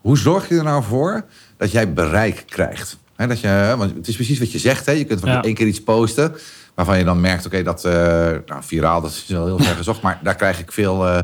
[0.00, 1.24] hoe zorg je er nou voor
[1.56, 2.98] dat jij bereik krijgt?
[3.16, 4.86] Dat je, want het is precies wat je zegt.
[4.86, 4.92] Hè?
[4.92, 5.42] Je kunt van Ja.
[5.42, 6.34] één keer iets posten
[6.74, 7.46] waarvan je dan merkt...
[7.46, 7.92] oké, dat eh,
[8.46, 10.00] nou, viraal, dat is wel heel ver gezocht...
[10.02, 11.18] maar daar krijg ik veel eh,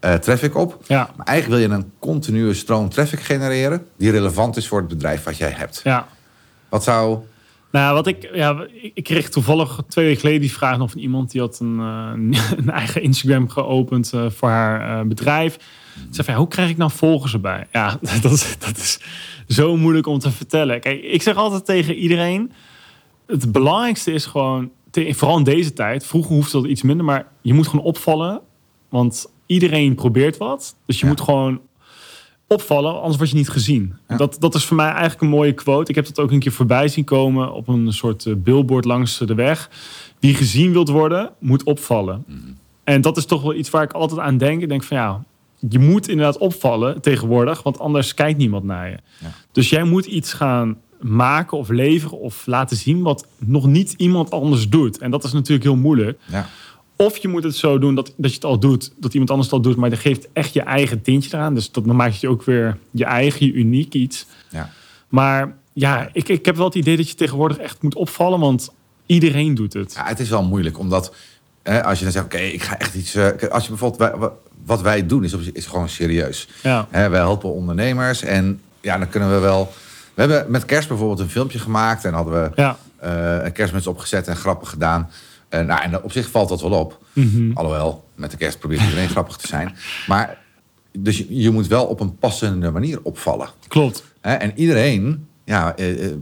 [0.00, 0.78] eh, traffic op.
[0.86, 1.10] Ja.
[1.16, 3.86] Maar eigenlijk wil je een continue stroom traffic genereren...
[3.96, 5.80] die relevant is voor het bedrijf wat jij hebt.
[5.84, 6.06] ja.
[6.68, 7.18] Wat zou...
[7.72, 11.30] Nou, wat ik, ja, ik- kreeg toevallig twee weken geleden die vraag nog van iemand
[11.30, 15.52] die had een, eh, een eigen Instagram geopend eh, voor haar eh, bedrijf.
[15.94, 17.66] Ze zei van, ja, hoe krijg ik nou volgers erbij?
[17.72, 19.00] Ja, dat is, dat is
[19.48, 20.80] zo moeilijk om te vertellen.
[20.80, 22.52] Kijk, ik zeg altijd tegen iedereen,
[23.26, 27.54] het belangrijkste is gewoon, vooral in deze tijd, vroeger hoefde dat iets minder, maar je
[27.54, 28.40] moet gewoon opvallen,
[28.88, 30.76] want iedereen probeert wat.
[30.86, 31.10] Dus je Ja.
[31.10, 31.60] moet gewoon
[32.48, 33.94] opvallen, anders word je niet gezien.
[34.08, 34.16] Ja.
[34.16, 35.90] Dat, dat is voor mij eigenlijk een mooie quote.
[35.90, 39.18] Ik heb dat ook een keer voorbij zien komen op een soort eh, billboard langs
[39.18, 39.70] de weg.
[40.20, 42.24] Wie gezien wilt worden, moet opvallen.
[42.26, 42.38] Mhm.
[42.84, 44.62] En dat is toch wel iets waar ik altijd aan denk.
[44.62, 45.24] Ik denk van ja,
[45.68, 48.96] je moet inderdaad opvallen tegenwoordig, want anders kijkt niemand naar je.
[49.18, 49.30] Ja.
[49.52, 54.30] Dus jij moet iets gaan maken of leveren of laten zien wat nog niet iemand
[54.30, 54.98] anders doet.
[54.98, 56.18] En dat is natuurlijk heel moeilijk.
[56.26, 56.46] Ja.
[56.96, 59.48] Of je moet het zo doen dat, dat je het al doet, dat iemand anders
[59.50, 61.54] het al doet, maar je geeft echt je eigen tintje eraan.
[61.54, 64.26] Dus dat, dan maak je ook weer je eigen, je uniek iets.
[64.48, 64.70] Ja.
[65.08, 68.70] Maar ja, ik, ik heb wel het idee dat je tegenwoordig echt moet opvallen, want
[69.06, 69.92] iedereen doet het.
[69.94, 71.14] Ja, het is wel moeilijk, omdat
[71.62, 73.14] hè, als je dan zegt, oké, ik ga echt iets...
[73.14, 74.28] eh, als je bijvoorbeeld, wij-
[74.64, 76.48] wat wij doen is, gewoon serieus.
[76.62, 79.72] Ja, Hè, wij helpen ondernemers en ja, dan kunnen we wel...
[80.14, 82.76] We hebben met kerst bijvoorbeeld een filmpje gemaakt en hadden we ja.
[82.96, 85.10] eh, een kerstmuts opgezet en grappen gedaan.
[85.48, 86.98] Eh, nou, en op zich valt dat wel op.
[87.12, 87.50] Mhm.
[87.54, 89.76] Alhoewel, met de kerst probeert iedereen grappig te zijn.
[90.06, 90.38] Maar
[90.98, 93.48] dus je, je moet wel op een passende manier opvallen.
[93.68, 94.04] klopt.
[94.20, 94.34] Hè?
[94.34, 96.12] En iedereen ja, eh, eh,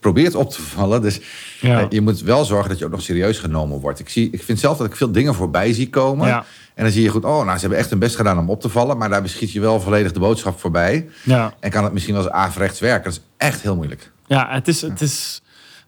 [0.00, 1.02] probeert op te vallen.
[1.02, 1.20] Dus
[1.60, 1.80] Ja.
[1.80, 3.98] eh, je moet wel zorgen dat je ook nog serieus genomen wordt.
[3.98, 6.26] Ik, zie, ik vind zelf dat ik veel dingen voorbij zie komen.
[6.28, 6.44] Ja.
[6.74, 8.60] En dan zie je goed, oh, nou, ze hebben echt hun best gedaan om op
[8.60, 8.98] te vallen.
[8.98, 11.08] Maar daar beschiet je wel volledig de boodschap voorbij.
[11.22, 11.54] Ja.
[11.60, 13.04] En kan het misschien wel eens averechts werken.
[13.04, 14.12] Dat is echt heel moeilijk.
[14.26, 15.42] Ja, het is, het is.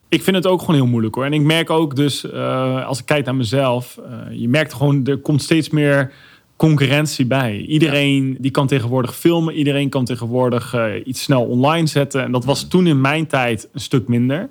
[0.09, 1.25] Ik vind het ook gewoon heel moeilijk hoor.
[1.25, 5.07] En ik merk ook dus, eh, als ik kijk naar mezelf, eh, je merkt gewoon,
[5.07, 6.13] er komt steeds meer
[6.57, 7.59] concurrentie bij.
[7.59, 12.23] Iedereen die kan tegenwoordig filmen, iedereen kan tegenwoordig eh, iets snel online zetten.
[12.23, 14.49] En dat was toen in mijn tijd een stuk minder.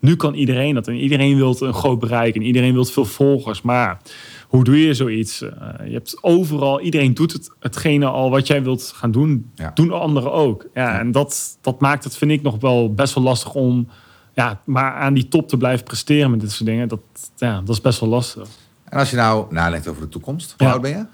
[0.00, 3.62] Nu kan iedereen dat en iedereen wil een groot bereik en iedereen wil veel volgers.
[3.62, 4.00] Maar
[4.48, 5.38] hoe doe je zoiets?
[5.84, 9.70] Je hebt overal, iedereen doet het, hetgene al wat jij wilt gaan doen, Ja.
[9.74, 10.66] doen anderen ook.
[10.74, 13.88] Ja, En dat, dat maakt het, vind ik, nog wel best wel lastig om
[14.34, 16.88] ja, maar aan die top te blijven presteren met dit soort dingen.
[16.88, 17.00] Dat,
[17.36, 18.48] ja, dat is best wel lastig.
[18.88, 20.54] En als je nou nadenkt over de toekomst.
[20.58, 20.72] Hoe Ja.
[20.72, 21.04] oud ben je?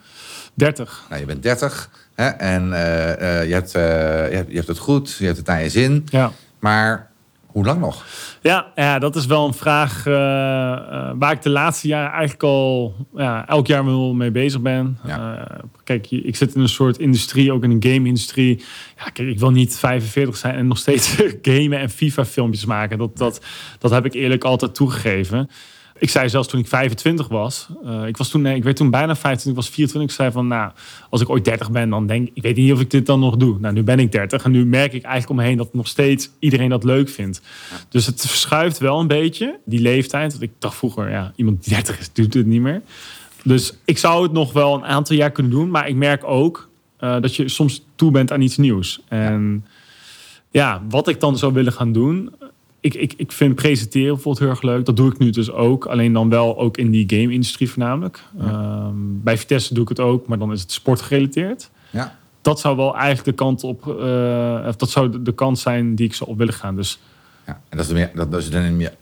[0.55, 1.07] 30.
[1.09, 3.83] Nou, je bent 30 hè, en eh, eh, je, hebt, eh,
[4.31, 6.07] je, hebt, je hebt het goed, je hebt het naar je zin.
[6.11, 6.33] Ja.
[6.59, 7.10] Maar
[7.53, 8.05] hoe lang nog?
[8.41, 12.43] Ja, ja, dat is wel een vraag eh, eh, waar ik de laatste jaren eigenlijk
[12.43, 14.99] al ja, elk jaar wel mee bezig ben.
[15.05, 15.37] Ja.
[15.37, 18.65] Eh, kijk, ik zit in een soort industrie, ook in een game-industrie.
[18.97, 22.99] Ja, kijk, ik wil niet 45 zijn en nog steeds gamen en FIFA-filmpjes maken.
[22.99, 23.45] Dat, dat,
[23.79, 25.51] dat heb ik eerlijk altijd toegegeven.
[26.01, 27.69] Ik zei zelfs toen ik 25 was.
[27.85, 30.11] eh, ik was toen, ik werd toen bijna 25, ik was 24.
[30.11, 30.71] Ik zei van, nou,
[31.11, 33.37] als ik ooit 30 ben, dan denk ik, weet niet of ik dit dan nog
[33.37, 33.59] doe.
[33.59, 35.89] Nou, nu ben ik 30 en nu merk ik eigenlijk om me heen dat nog
[35.89, 37.43] steeds iedereen dat leuk vindt.
[37.89, 40.31] Dus het verschuift wel een beetje, die leeftijd.
[40.31, 42.83] Want ik dacht vroeger, ja, iemand die 30 is, doet het niet meer.
[43.45, 45.71] Dus ik zou het nog wel een aantal jaar kunnen doen.
[45.71, 49.01] Maar ik merk ook eh, dat je soms toe bent aan iets nieuws.
[49.09, 49.65] En
[50.51, 52.35] ja, wat ik dan zou willen gaan doen.
[52.81, 54.85] Ik, ik, ik vind presenteren bijvoorbeeld heel erg leuk.
[54.87, 55.87] Dat doe ik nu dus ook.
[55.87, 58.23] Alleen dan wel ook in die game-industrie voornamelijk.
[58.41, 61.71] Ehm, bij Vitesse doe ik het ook, maar dan is het sportgerelateerd.
[61.91, 62.17] Ja.
[62.43, 63.87] Dat zou wel eigenlijk de kant op.
[64.01, 66.77] eh, of dat zou de, de kant zijn die ik zou op willen gaan.
[66.77, 66.99] Dus
[67.47, 67.61] ja.
[67.69, 68.95] En dat is, meer, dat, dat is dan meer,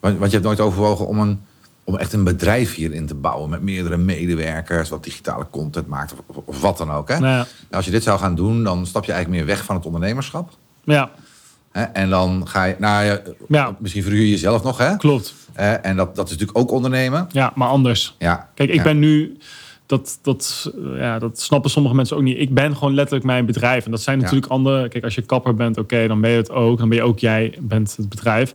[0.00, 1.40] want, want je hebt nooit overwogen om, een,
[1.84, 3.50] om echt een bedrijf hierin te bouwen.
[3.50, 7.08] Met meerdere medewerkers, wat digitale content maakt of, of wat dan ook.
[7.08, 7.18] Hè?
[7.18, 9.76] nou ja, Als je dit zou gaan doen, dan stap je eigenlijk meer weg van
[9.76, 10.50] het ondernemerschap.
[10.84, 11.10] ja?
[11.92, 13.76] En dan ga je, nou ja, Ja.
[13.78, 14.78] misschien verhuur je jezelf nog.
[14.78, 14.96] Hè?
[14.96, 15.34] klopt.
[15.82, 17.26] En dat, dat is natuurlijk ook ondernemen.
[17.32, 18.14] Ja, maar anders.
[18.18, 18.48] Ja.
[18.54, 18.82] Kijk, ik Ja.
[18.82, 19.36] ben nu.
[19.86, 22.38] Dat, dat, ja, dat snappen sommige mensen ook niet.
[22.38, 23.84] Ik ben gewoon letterlijk mijn bedrijf.
[23.84, 24.22] En dat zijn Ja.
[24.24, 24.88] natuurlijk andere.
[24.88, 26.78] Kijk, als je kapper bent, oké, dan ben je het ook.
[26.78, 28.52] Dan ben je ook jij, bent het bedrijf.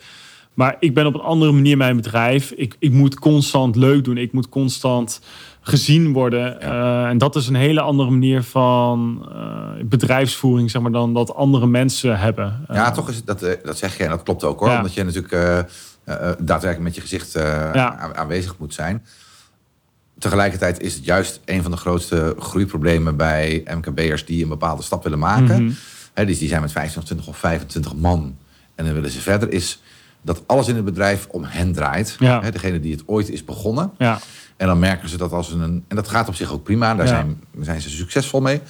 [0.53, 2.51] Maar ik ben op een andere manier mijn bedrijf.
[2.51, 4.17] Ik, ik moet constant leuk doen.
[4.17, 5.21] Ik moet constant
[5.61, 6.61] gezien worden.
[6.61, 11.33] Eh, en dat is een hele andere manier van eh, bedrijfsvoering, zeg maar, dan dat
[11.35, 12.65] andere mensen hebben.
[12.67, 14.69] Ja, Eh, toch is het, dat, dat zeg je en dat klopt ook hoor.
[14.69, 14.77] Ja.
[14.77, 15.67] Omdat je natuurlijk
[16.39, 17.31] daadwerkelijk met je gezicht
[17.73, 18.13] Ja.
[18.15, 19.05] aanwezig moet zijn.
[20.19, 25.03] Tegelijkertijd is het juist een van de grootste groeiproblemen bij MKB'ers die een bepaalde stap
[25.03, 25.63] willen maken.
[25.63, 26.25] Mhm.
[26.25, 28.35] Dus die zijn met 15 of 20 of 25 man
[28.75, 29.51] en dan willen ze verder.
[29.51, 29.81] Is
[30.21, 32.15] dat alles in het bedrijf om hen draait.
[32.19, 33.91] Hè, degene die het ooit is begonnen.
[33.97, 34.19] Ja,
[34.61, 35.83] En dan merken ze dat als een.
[35.87, 37.11] En dat gaat op zich ook prima, daar Ja.
[37.11, 38.61] zijn, zijn ze succesvol mee.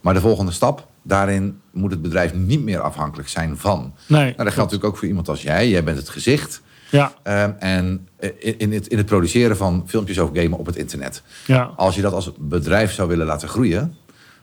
[0.00, 3.94] Maar de volgende stap, daarin moet het bedrijf niet meer afhankelijk zijn van.
[4.06, 4.20] nee.
[4.22, 5.68] Nou, dat geldt natuurlijk ook voor iemand als jij.
[5.68, 6.62] Jij bent het gezicht.
[6.90, 8.08] Ja, Ehm, en
[8.38, 11.22] in, in, het, in het produceren van filmpjes over gamen op het internet.
[11.46, 13.96] ja, Als je dat als bedrijf zou willen laten groeien,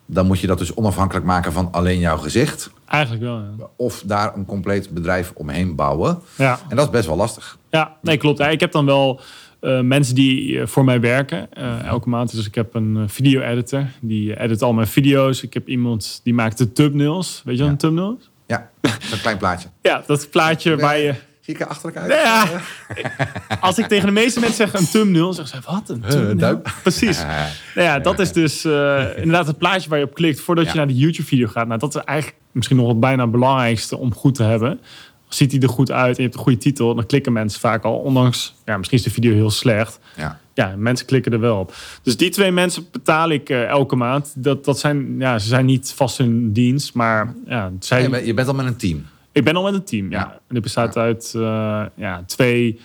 [0.06, 2.70] dan moet je dat dus onafhankelijk maken van alleen jouw gezicht.
[2.86, 3.36] eigenlijk wel.
[3.58, 3.66] Ja.
[3.76, 6.20] Of daar een compleet bedrijf omheen bouwen.
[6.36, 6.60] ja.
[6.70, 7.58] En dat is best wel lastig.
[7.70, 8.38] Ja, nee, klopt.
[8.38, 9.22] Ja, ik heb dan wel
[9.66, 12.36] eh, mensen die eh, voor mij werken eh, elke maand.
[12.36, 15.44] Dus ik heb een video-editor, die edit al mijn video's.
[15.44, 17.42] Ik heb iemand die maakt de thumbnails.
[17.46, 17.72] Weet je wat Ja.
[17.72, 18.30] een thumbnail is?
[18.48, 19.68] Ja, zo'n klein plaatje.
[19.82, 21.14] Ja, dat plaatje waar je...
[21.42, 22.12] Zie ik er achterlijk uit?
[22.12, 22.48] Ja,
[23.60, 26.62] als ik tegen de meeste mensen zeg een thumbnail, zeggen ze, wat, een thumbnail?
[26.82, 27.24] Precies.
[27.76, 28.66] Nou ja, dat is dus
[29.24, 31.68] inderdaad het plaatje waar je op klikt voordat je naar de YouTube-video gaat.
[31.68, 34.80] Nou, dat is eigenlijk misschien nog wel bijna het belangrijkste om goed te hebben.
[35.28, 37.84] Ziet hij er goed uit en je hebt een goede titel, dan klikken mensen vaak
[37.84, 37.98] al.
[37.98, 40.00] Ondanks, ja, misschien is de video heel slecht.
[40.18, 40.40] ja.
[40.54, 41.74] Ja, mensen klikken er wel op.
[42.04, 44.34] Dus die twee mensen betaal ik eh, elke maand.
[44.36, 48.26] Dat, dat zijn, ja, ze zijn niet vast in dienst, maar ja, zij, Je bent-
[48.26, 49.06] je bent al met een team.
[49.32, 50.12] ik ben al met een team.
[50.12, 50.20] Ja.
[50.20, 50.32] Ja.
[50.32, 52.80] En dit bestaat uit eh, ja, twee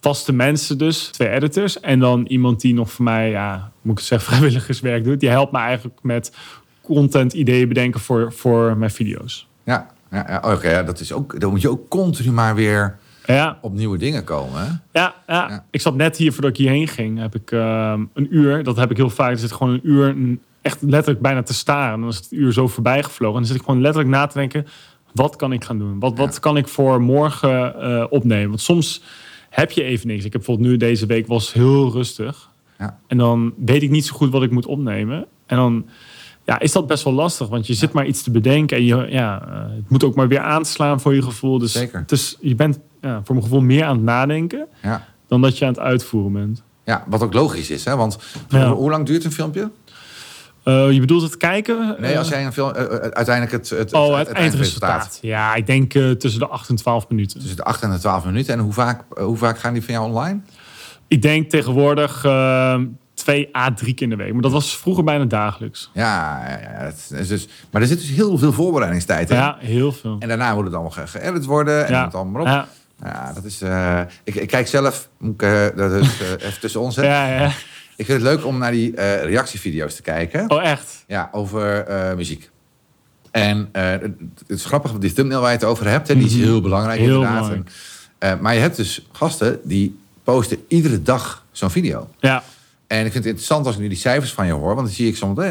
[0.00, 1.80] vaste mensen dus, twee editors.
[1.80, 5.20] En dan iemand die nog voor mij, ja, moet ik zeggen, vrijwilligerswerk doet.
[5.20, 6.32] Die helpt me eigenlijk met
[6.80, 9.46] content ideeën bedenken voor, voor mijn video's.
[9.64, 9.90] Ja.
[10.12, 13.58] Ja, ja, oké, ja, dat is ook, dan moet je ook continu maar weer Ja,
[13.60, 14.60] op nieuwe dingen komen.
[14.60, 14.66] Hè?
[14.66, 15.48] ja, ja.
[15.48, 15.64] Ja.
[15.70, 17.18] ik zat net hier voordat ik hierheen ging.
[17.18, 19.30] Heb ik ehm, een uur, dat heb ik heel vaak.
[19.30, 20.16] Er zit gewoon een uur
[20.62, 21.94] echt letterlijk bijna te staren.
[21.94, 23.34] En dan is het uur zo voorbij gevlogen.
[23.34, 24.66] En dan zit ik gewoon letterlijk na te denken:
[25.12, 25.98] wat kan ik gaan doen?
[25.98, 28.48] Wat, wat kan ik voor morgen eh, opnemen?
[28.48, 29.02] Want soms
[29.50, 30.24] heb je even niks.
[30.24, 32.50] Ik heb bijvoorbeeld nu deze week was heel rustig.
[32.78, 32.98] Ja.
[33.06, 35.26] En dan weet ik niet zo goed wat ik moet opnemen.
[35.46, 35.86] En dan
[36.44, 37.48] ja, is dat best wel lastig.
[37.48, 38.76] Want je zit maar iets te bedenken.
[38.76, 41.58] En je, ja, eh, het moet ook maar weer aanslaan voor je gevoel.
[41.58, 42.02] Dus, Zeker.
[42.06, 45.04] dus je bent ja, voor mijn gevoel meer aan het nadenken Ja.
[45.28, 46.62] dan dat je aan het uitvoeren bent.
[46.84, 47.84] ja, wat ook logisch is.
[47.84, 47.96] Hè?
[47.96, 48.72] Want Ja.
[48.72, 49.70] hoe, lang duurt een filmpje?
[50.62, 51.96] Eh, je bedoelt het kijken?
[52.00, 55.18] Nee, Eh, als jij een film, eh, eh, uiteindelijk het, het, oh, het, eindresultaat.
[55.22, 57.38] Ja, ik denk eh, tussen de 8 en 12 minuten.
[57.38, 58.54] Tussen de 8 en de 12 minuten.
[58.54, 60.40] En hoe vaak, eh, hoe vaak gaan die van jou online?
[61.08, 62.78] Ik denk tegenwoordig eh,
[63.22, 64.32] twee à drie keer in de week.
[64.32, 65.90] Maar dat was vroeger bijna dagelijks.
[65.94, 69.36] Ja, ja, ja het is dus, maar er zit dus heel veel voorbereidingstijd in.
[69.36, 70.16] Ja, heel veel.
[70.18, 71.86] En daarna moet het allemaal ge- geëdit worden.
[71.86, 72.04] En ja.
[72.12, 72.46] allemaal op.
[72.46, 72.68] Ja.
[73.04, 73.60] Ja, dat is.
[73.62, 76.94] eh, ik, ik kijk zelf, moet ik eh, dat is, eh, even tussen ons.
[76.94, 77.46] Ja, ja.
[77.96, 80.50] Ik vind het leuk om naar die reactievideo's te kijken.
[80.50, 81.04] Oh, echt?
[81.06, 82.50] Ja, over muziek.
[83.30, 86.32] En het het is grappig, die thumbnail waar je het over hebt, hè, die is
[86.34, 86.42] Mhm.
[86.42, 87.34] heel belangrijk Heel inderdaad.
[87.34, 87.70] belangrijk.
[88.18, 92.08] En, maar je hebt dus gasten die posten iedere dag zo'n video.
[92.20, 92.42] Ja.
[92.92, 94.74] En ik vind het interessant als ik nu die cijfers van je hoor.
[94.74, 95.50] Want dan zie ik soms hey,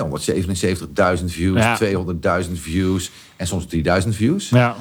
[1.20, 1.78] 177.000 views, Ja.
[2.44, 4.50] 200.000 views en soms 3000 views.
[4.50, 4.76] Ja.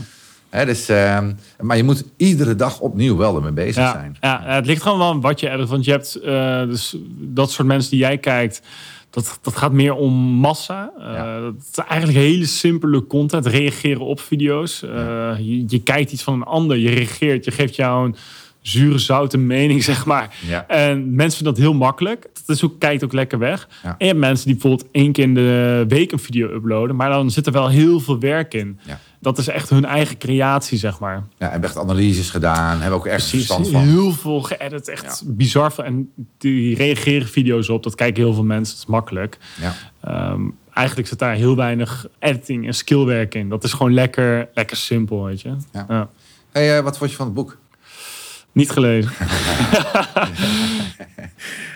[0.51, 3.93] Dus, ehm, maar je moet iedere dag opnieuw wel ermee bezig Ja.
[3.93, 4.17] zijn.
[4.21, 5.69] ja, het ligt gewoon wel aan wat je edit.
[5.69, 8.63] Want je hebt eh, dus dat soort mensen die jij kijkt.
[9.11, 10.93] Dat, dat gaat meer om massa.
[10.99, 11.41] Ja.
[11.41, 13.47] Dat is eigenlijk hele simpele content.
[13.47, 14.83] Reageren op video's.
[14.83, 14.91] Eh,
[15.39, 16.77] je, je kijkt iets van een ander.
[16.77, 17.45] Je reageert.
[17.45, 18.17] Je geeft jou een
[18.61, 20.37] zure, zoute mening, zeg maar.
[20.47, 20.67] Ja.
[20.67, 22.29] En mensen vinden dat heel makkelijk.
[22.47, 23.69] Dat is ook, kijkt ook lekker weg.
[23.83, 23.89] Ja.
[23.89, 26.97] En je hebt mensen die bijvoorbeeld één keer in de week een video uploaden.
[26.97, 28.79] Maar dan zit er wel heel veel werk in.
[28.83, 28.99] Ja.
[29.21, 31.25] Dat is echt hun eigen creatie, zeg maar.
[31.39, 33.83] Ja, hebben echt analyses gedaan, hebben ook echt verstand van.
[33.83, 35.73] Heel veel geëdit, echt bizar.
[35.79, 39.39] En die reageren video's op, dat kijken heel veel mensen, dat is makkelijk.
[39.61, 39.75] Ja.
[40.01, 40.41] Ehm,
[40.73, 43.49] eigenlijk zit daar heel weinig editing en skillwerk in.
[43.49, 45.57] Dat is gewoon lekker, lekker simpel, weet je.
[45.73, 46.09] Ja.
[46.53, 47.59] Hey, eh, wat vond je van het boek?
[48.53, 49.13] Niet gelezen.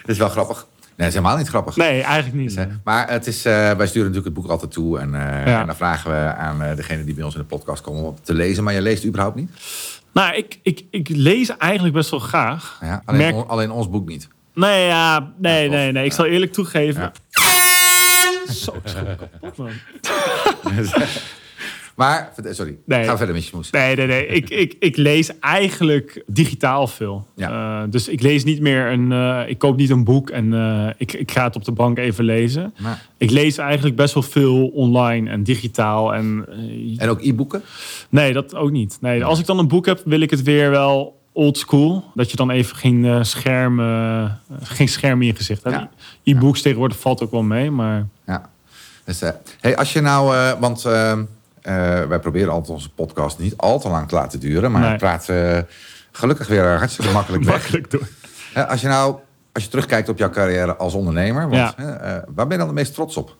[0.01, 0.67] Dat is wel grappig.
[0.81, 1.77] Nee, dat is helemaal niet grappig.
[1.77, 2.55] Nee, eigenlijk niet.
[2.57, 2.67] Hè?
[2.85, 4.99] Maar het is, eh, wij sturen natuurlijk het boek altijd toe.
[4.99, 5.61] En, eh, Ja.
[5.61, 8.15] en dan vragen we aan eh, degene die bij ons in de podcast komen om
[8.15, 8.65] het te lezen.
[8.65, 9.51] Maar je leest überhaupt niet?
[10.13, 12.79] Nou, ik, ik, ik lees eigenlijk best wel graag.
[12.81, 14.29] Ja, alleen, Merk- on- alleen ons boek niet.
[14.55, 16.05] Nee, ja, nee, nee, nee.
[16.05, 17.01] Ik zal eerlijk toegeven.
[17.03, 17.13] Ja.
[18.53, 19.71] Zo, ik schrok me kapot, man.
[21.95, 23.05] Maar, sorry, Nee.
[23.05, 23.71] ga verder met je smoes.
[23.71, 24.27] Nee, nee, nee.
[24.27, 27.27] Ik, ik, ik lees eigenlijk digitaal veel.
[27.37, 27.83] Ja.
[27.83, 29.13] Eh, dus ik lees niet meer een.
[29.13, 31.99] eh, ik koop niet een boek en eh, ik, ik ga het op de bank
[31.99, 32.75] even lezen.
[32.79, 36.15] Maar- Ik lees eigenlijk best wel veel online en digitaal.
[36.15, 37.63] En, eh, En ook e-boeken?
[38.09, 38.99] nee, dat ook niet.
[39.01, 42.05] Nee, als ik dan een boek heb, wil ik het weer wel old school.
[42.15, 44.25] Dat je dan even geen uh, scherm, eh,
[44.63, 45.77] geen scherm in je gezicht hebt.
[45.77, 45.91] Ja.
[46.23, 48.51] E-books tegenwoordig valt ook wel mee, maar Ja.
[49.05, 49.31] Dus, eh,
[49.61, 51.19] hey, als je nou, eh, want eh, eh,
[52.09, 54.91] wij proberen altijd onze podcast niet al te lang te laten duren, maar Nee.
[54.91, 55.59] het praat eh,
[56.13, 57.55] gelukkig weer hartstikke makkelijk weg.
[57.55, 58.09] makkelijk door.
[58.69, 59.17] Als je nou,
[59.53, 61.73] als je terugkijkt op jouw carrière als ondernemer, want, Ja.
[61.77, 63.37] hè, eh, waar ben je dan het meest trots op?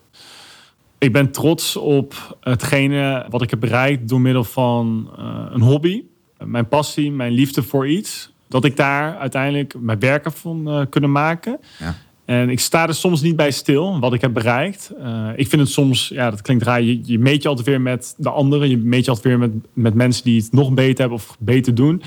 [0.97, 6.03] Ik ben trots op hetgene wat ik heb bereikt door middel van eh, een hobby.
[6.37, 8.33] Mijn passie, mijn liefde voor iets.
[8.47, 11.59] Dat ik daar uiteindelijk mijn werken van eh, kunnen maken.
[11.79, 11.95] Ja.
[12.25, 14.91] En ik sta er soms niet bij stil, wat ik heb bereikt.
[14.99, 17.81] Eh, ik vind het soms, ja, dat klinkt raar, je, je meet je altijd weer
[17.81, 18.69] met de anderen.
[18.69, 21.75] Je meet je altijd weer met, met mensen die het nog beter hebben of beter
[21.75, 22.01] doen.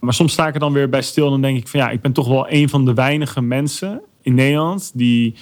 [0.00, 1.90] Maar soms sta ik er dan weer bij stil en dan denk ik van ja,
[1.90, 5.34] ik ben toch wel een van de weinige mensen in Nederland die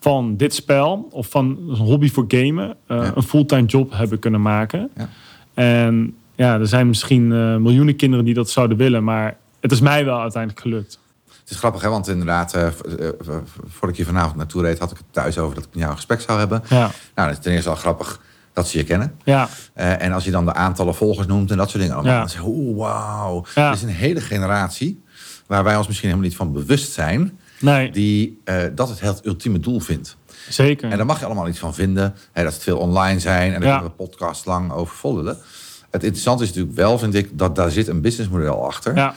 [0.00, 3.12] van dit spel of van een hobby voor gamen eh, Ja.
[3.14, 4.90] een fulltime job hebben kunnen maken.
[4.96, 5.08] Ja.
[5.54, 9.80] En ja, er zijn misschien eh, miljoenen kinderen die dat zouden willen, maar het is
[9.80, 11.00] mij wel uiteindelijk gelukt.
[11.48, 11.88] Het is grappig, hè?
[11.88, 12.72] want inderdaad, v-
[13.68, 15.90] voordat ik hier vanavond naartoe reed, had ik het thuis over dat ik met jou
[15.90, 16.62] een gesprek zou hebben.
[16.68, 18.20] Ja, Nou, dat is ten eerste al grappig
[18.52, 19.14] dat ze je kennen.
[19.24, 22.12] ja, Eh, en als je dan de aantallen volgers noemt en dat soort dingen allemaal,
[22.14, 22.18] Ja.
[22.20, 23.44] dan zeg je, oh, wauw.
[23.54, 23.66] Ja.
[23.68, 25.02] Er is een hele generatie
[25.46, 28.40] waar wij ons misschien helemaal niet van bewust zijn, nee, die
[28.74, 30.16] dat het het ultieme doel vindt.
[30.48, 30.90] zeker.
[30.90, 32.14] En daar mag je allemaal iets van vinden.
[32.32, 33.82] Hè, dat het veel online zijn en daar Ja.
[33.82, 35.36] we podcast lang over vollelen.
[35.90, 38.96] Het interessante is natuurlijk wel, vind ik, dat daar zit een businessmodel achter.
[38.96, 39.14] Ja.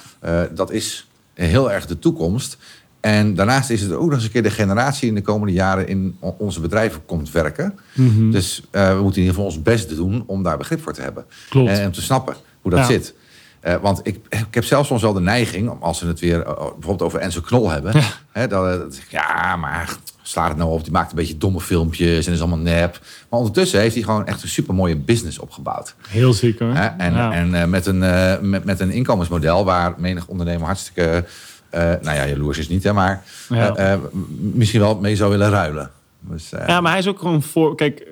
[0.52, 1.08] Dat is
[1.48, 2.58] heel erg de toekomst.
[3.00, 5.88] En daarnaast is het ook nog eens een keer de generatie in de komende jaren
[5.88, 7.80] in onze bedrijven komt werken.
[7.94, 8.32] Mhm.
[8.32, 11.02] Dus eh, we moeten in ieder geval ons best doen om daar begrip voor te
[11.02, 11.26] hebben.
[11.50, 11.70] Klopt.
[11.70, 12.86] En om te snappen hoe dat Ja.
[12.86, 13.14] zit.
[13.60, 16.42] Eh, want ik, ik heb zelfs soms wel de neiging, om als we het weer
[16.42, 17.94] eh, bijvoorbeeld over Enzo Knol hebben.
[18.32, 21.38] Hè, eh, dan zeg ik, ja, maar slaat het nou op, die maakt een beetje
[21.38, 23.00] domme filmpjes en is allemaal nep.
[23.30, 25.96] Maar ondertussen heeft hij gewoon echt een super mooie business opgebouwd.
[26.08, 26.76] Heel zeker.
[26.76, 26.86] Hè?
[26.86, 27.32] En, Ja.
[27.32, 31.26] en eh, met, een, eh, met, met een inkomensmodel waar menig ondernemer hartstikke,
[31.70, 34.00] eh, nou ja, jaloers is niet, hè, maar Ja.
[34.54, 35.92] misschien wel mee zou willen ruilen.
[36.20, 37.76] Dus, Ja, maar hij is ook gewoon voor.
[37.76, 38.08] Kijk,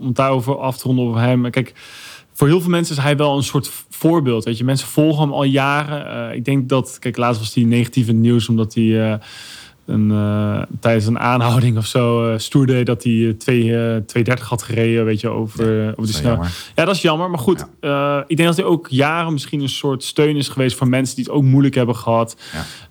[0.00, 1.50] om daarover af te ronden over hem.
[1.50, 1.72] Kijk,
[2.32, 4.44] voor heel veel mensen is hij wel een soort voorbeeld.
[4.44, 6.34] Weet je, mensen volgen hem al jaren.
[6.34, 9.18] Ik denk dat, kijk, laatst was hij negatief in het nieuws omdat hij.
[9.86, 14.62] Een, eh, tijdens een aanhouding of zo stoer deed dat hij twee, eh, 230 had
[14.62, 16.72] gereden, weet je, over, over de dat snelheid.
[16.74, 17.30] Ja, dat is jammer.
[17.30, 17.60] Maar goed,
[18.26, 21.24] ik denk dat hij ook jaren misschien een soort steun is geweest voor mensen die
[21.24, 22.36] het ook moeilijk hebben gehad.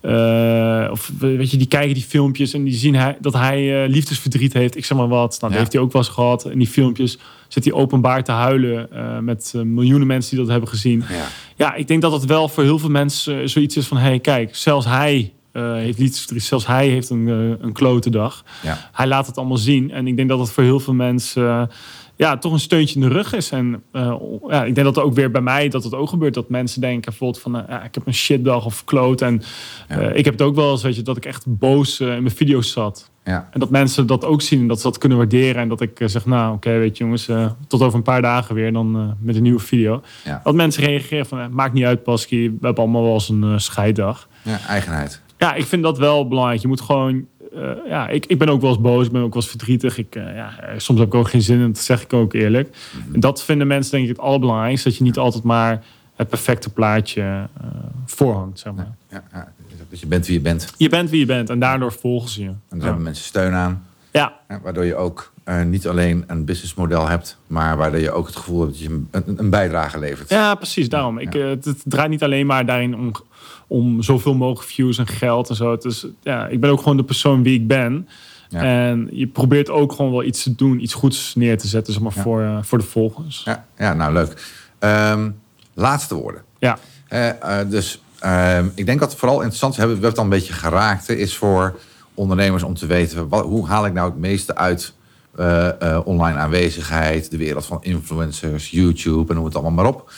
[0.01, 4.53] Eh, of weet je, die kijken die filmpjes en die zien hij, dat hij liefdesverdriet
[4.53, 4.75] heeft.
[4.77, 5.29] Ik zeg maar wat.
[5.31, 5.57] Nou, dat Ja.
[5.57, 6.45] heeft hij ook wel eens gehad.
[6.49, 7.17] In die filmpjes
[7.47, 8.89] zit hij openbaar te huilen
[9.25, 11.03] met miljoenen mensen die dat hebben gezien.
[11.09, 11.25] Ja.
[11.55, 13.97] Ja, ik denk dat het wel voor heel veel mensen zoiets is van...
[13.97, 16.43] hé, hey, kijk, zelfs hij eh, heeft liefdesverdriet.
[16.43, 18.43] Zelfs hij heeft een, eh, een klote dag.
[18.63, 18.89] Ja.
[18.91, 19.91] Hij laat het allemaal zien.
[19.91, 21.47] En ik denk dat het voor heel veel mensen...
[21.47, 21.63] eh,
[22.15, 23.49] ja, toch een steuntje in de rug is.
[23.51, 23.83] En
[24.47, 26.33] ja, ik denk dat er ook weer bij mij dat het ook gebeurt.
[26.33, 27.51] Dat mensen denken bijvoorbeeld van...
[27.67, 29.21] ja, ik heb een shitdag of kloot.
[29.21, 29.41] En
[29.89, 29.99] Ja.
[29.99, 31.01] ik heb het ook wel eens, weet je...
[31.01, 33.11] dat ik echt boos in mijn video's zat.
[33.23, 33.47] Ja.
[33.51, 35.61] En dat mensen dat ook zien en dat ze dat kunnen waarderen.
[35.61, 37.29] En dat ik zeg, nou oké, weet je jongens,
[37.67, 40.01] tot over een paar dagen weer dan met een nieuwe video.
[40.23, 40.41] Ja.
[40.43, 43.57] Dat mensen reageren van, maakt niet uit Pasky, we hebben allemaal wel eens een eh,
[43.57, 44.27] scheiddag.
[44.41, 45.21] ja, eigenheid.
[45.43, 46.61] Ja, ik vind dat wel belangrijk.
[46.61, 49.33] Je moet gewoon, eh, ja, ik, ik ben ook wel eens boos, ik ben ook
[49.33, 49.97] wel eens verdrietig.
[49.97, 52.33] Ik, eh, ja, eh, soms heb ik ook geen zin in, dat zeg ik ook
[52.33, 52.77] eerlijk.
[53.13, 55.83] En dat vinden mensen denk ik het allerbelangrijkste, dat je niet altijd maar
[56.15, 57.47] het perfecte plaatje
[58.05, 58.95] voorhangt, zeg maar.
[59.09, 59.51] Ja, ja.
[59.89, 60.73] Dus je bent wie je bent.
[60.77, 62.47] Je bent wie je bent en daardoor volgen ze je.
[62.47, 63.85] En daar hebben mensen steun aan.
[64.11, 68.35] Ja, waardoor je ook eh, niet alleen een businessmodel hebt, maar waardoor je ook het
[68.35, 70.29] gevoel hebt dat je een, een, bijdrage levert.
[70.29, 70.89] Ja, precies.
[70.89, 71.17] Daarom.
[71.17, 73.11] Ik, eh, het, het draait niet alleen maar daarin om,
[73.67, 75.73] om zoveel mogelijk views en geld en zo.
[75.73, 78.07] Is, ja, ik ben ook gewoon de persoon wie ik ben.
[78.49, 78.61] Ja.
[78.61, 82.01] En je probeert ook gewoon wel iets te doen, iets goeds neer te zetten, zeg
[82.01, 82.21] maar, Ja.
[82.21, 83.41] voor, eh, voor de volgers.
[83.45, 84.51] Ja, ja nou leuk.
[84.79, 85.29] Ehm,
[85.73, 86.41] laatste woorden.
[86.59, 86.77] Ja.
[87.69, 90.53] Dus ehm, ik denk dat het vooral interessant is, we hebben het al een beetje
[90.53, 91.79] geraakt, is voor
[92.13, 94.93] ondernemers om te weten, wat, hoe haal ik nou het meeste uit
[95.35, 100.11] eh, eh, online aanwezigheid, de wereld van influencers, YouTube en noem het allemaal maar op.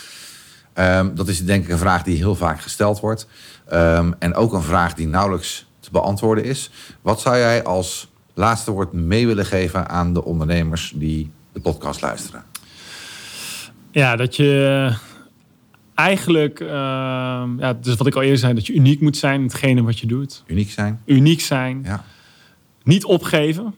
[0.73, 3.27] Ehm, dat is denk ik een vraag die heel vaak gesteld wordt.
[3.67, 6.69] Ehm, en ook een vraag die nauwelijks te beantwoorden is.
[7.01, 12.01] Wat zou jij als laatste woord mee willen geven aan de ondernemers die de podcast
[12.01, 12.43] luisteren?
[13.91, 14.93] Ja, dat je
[15.95, 16.67] eigenlijk, eh,
[17.57, 19.99] ja, dus wat ik al eerder zei, dat je uniek moet zijn in hetgene wat
[19.99, 20.43] je doet.
[20.47, 21.01] Uniek zijn?
[21.05, 22.03] Uniek zijn, Ja.
[22.83, 23.75] niet opgeven.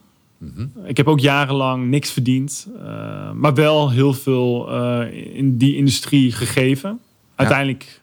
[0.84, 6.32] Ik heb ook jarenlang niks verdiend, eh, maar wel heel veel eh, in die industrie
[6.32, 7.00] gegeven.
[7.34, 8.00] Uiteindelijk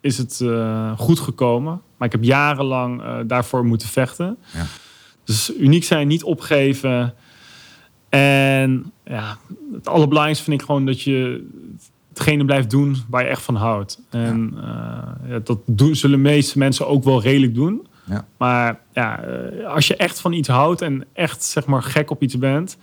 [0.00, 4.36] is het eh, goed gekomen, maar ik heb jarenlang daarvoor moeten vechten.
[4.52, 4.66] Ja.
[5.24, 7.14] Dus uniek zijn, niet opgeven.
[8.08, 9.38] En ja,
[9.72, 11.46] het allerbelangrijkste vind ik gewoon dat je
[12.08, 14.00] hetgene blijft doen waar je echt van houdt.
[14.10, 14.54] En
[15.28, 17.86] ja, dat doen, zullen de meeste mensen ook wel redelijk doen.
[18.04, 18.24] Ja.
[18.36, 22.22] Maar ja, eh, als je echt van iets houdt en echt zeg maar gek op
[22.22, 22.76] iets bent,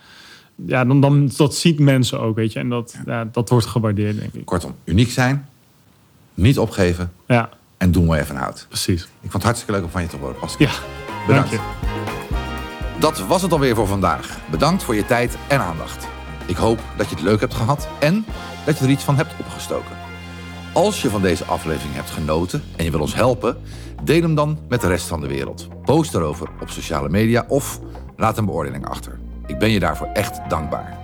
[0.66, 2.58] ja, dan, dan dat ziet mensen ook, weet je.
[2.58, 3.24] En dat, ja.
[3.24, 4.44] dat wordt gewaardeerd, denk ik.
[4.44, 5.48] Kortom, uniek zijn,
[6.34, 8.66] niet opgeven Ja, en doen je van houdt.
[8.68, 9.02] precies.
[9.02, 10.66] Ik vond het hartstikke leuk om van je te horen, Pascal.
[10.66, 10.72] Ja,
[11.26, 11.50] Bedankt.
[11.50, 11.68] dank je.
[13.00, 14.38] Dat was het alweer voor vandaag.
[14.50, 16.06] Bedankt voor je tijd en aandacht.
[16.46, 18.24] Ik hoop dat je het leuk hebt gehad en
[18.64, 19.96] dat je er iets van hebt opgestoken.
[20.72, 23.56] Als je van deze aflevering hebt genoten en je wil ons helpen,
[24.02, 25.68] deel hem dan met de rest van de wereld.
[25.84, 27.80] Post erover op sociale media of
[28.16, 29.18] laat een beoordeling achter.
[29.46, 30.98] Ik ben je daarvoor echt dankbaar.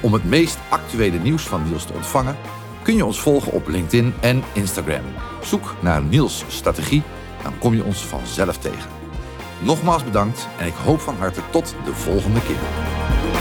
[0.00, 2.36] Om het meest actuele nieuws van Niels te ontvangen,
[2.82, 5.04] kun je ons volgen op LinkedIn en Instagram.
[5.42, 7.02] Zoek naar Niels Strategie,
[7.42, 9.01] dan kom je ons vanzelf tegen.
[9.64, 13.31] Nogmaals bedankt en ik hoop van harte tot de volgende keer.